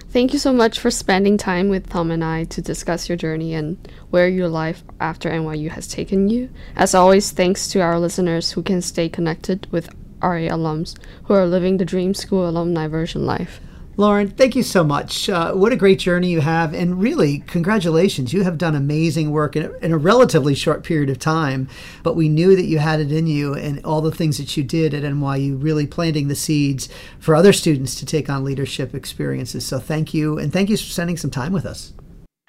Thank 0.09 0.33
you 0.33 0.39
so 0.39 0.53
much 0.53 0.79
for 0.79 0.91
spending 0.91 1.39
time 1.39 1.69
with 1.69 1.89
Tom 1.89 2.11
and 2.11 2.23
I 2.23 2.45
to 2.45 2.61
discuss 2.61 3.09
your 3.09 3.17
journey 3.17 3.55
and 3.55 3.79
where 4.11 4.29
your 4.29 4.49
life 4.49 4.85
after 5.01 5.31
NYU 5.31 5.71
has 5.71 5.89
taken 5.89 6.29
you. 6.29 6.51
As 6.77 6.95
always, 6.95 7.31
thanks 7.31 7.69
to 7.69 7.81
our 7.81 7.99
listeners 7.99 8.53
who 8.53 8.63
can 8.63 8.83
stay 8.83 9.09
connected 9.09 9.67
with 9.71 9.89
RA 10.23 10.49
alums 10.49 10.97
who 11.25 11.35
are 11.35 11.47
living 11.47 11.77
the 11.77 11.85
Dream 11.85 12.15
School 12.15 12.49
alumni 12.49 12.87
version 12.87 13.27
life. 13.27 13.61
Lauren, 13.99 14.31
thank 14.31 14.57
you 14.57 14.63
so 14.63 14.83
much. 14.83 15.29
Uh, 15.29 15.53
what 15.53 15.71
a 15.71 15.77
great 15.77 15.99
journey 15.99 16.31
you 16.31 16.41
have. 16.41 16.73
And 16.73 16.99
really, 16.99 17.41
congratulations. 17.41 18.33
You 18.33 18.43
have 18.43 18.57
done 18.57 18.75
amazing 18.75 19.31
work 19.31 19.55
in 19.55 19.67
a, 19.67 19.73
in 19.85 19.93
a, 19.93 19.99
relatively 19.99 20.55
short 20.55 20.83
period 20.83 21.11
of 21.11 21.19
time. 21.19 21.69
But 22.03 22.17
we 22.17 22.31
knew 22.31 22.57
that 22.57 22.65
you 22.65 22.79
had 22.79 23.01
it 23.01 23.13
in 23.13 23.27
you, 23.27 23.53
and 23.53 23.85
all 23.85 24.01
the 24.01 24.11
things 24.11 24.39
that 24.39 24.57
you 24.57 24.65
did 24.65 24.95
at 24.95 25.03
NYU, 25.03 25.63
really 25.63 25.87
planting 25.87 26.29
the 26.29 26.35
seeds 26.35 26.89
for 27.19 27.35
other 27.35 27.53
students 27.53 27.95
to 27.97 28.07
take 28.07 28.31
on 28.31 28.45
leadership 28.45 28.95
experiences. 28.95 29.67
So 29.67 29.79
thank 29.79 30.15
you. 30.15 30.39
And 30.39 30.51
thank 30.51 30.71
you 30.71 30.79
for 30.79 30.85
spending 30.85 31.19
some 31.19 31.31
time 31.31 31.53
with 31.53 31.67
us. 31.67 31.93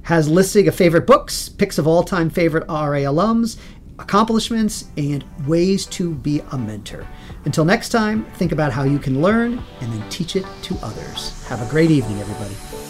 Has 0.01 0.27
listing 0.27 0.67
of 0.67 0.73
favorite 0.73 1.05
books, 1.05 1.47
pics 1.47 1.77
of 1.77 1.85
all-time 1.85 2.31
favorite 2.31 2.67
RA 2.67 2.97
alums, 2.97 3.59
accomplishments, 3.99 4.85
and 4.97 5.23
ways 5.45 5.85
to 5.85 6.15
be 6.15 6.41
a 6.51 6.57
mentor. 6.57 7.05
Until 7.45 7.63
next 7.63 7.89
time, 7.89 8.25
think 8.37 8.51
about 8.51 8.71
how 8.71 8.81
you 8.81 8.97
can 8.97 9.21
learn 9.21 9.61
and 9.81 9.93
then 9.93 10.09
teach 10.09 10.35
it 10.35 10.47
to 10.63 10.75
others. 10.81 11.45
Have 11.45 11.61
a 11.61 11.69
great 11.69 11.91
evening, 11.91 12.19
everybody. 12.19 12.80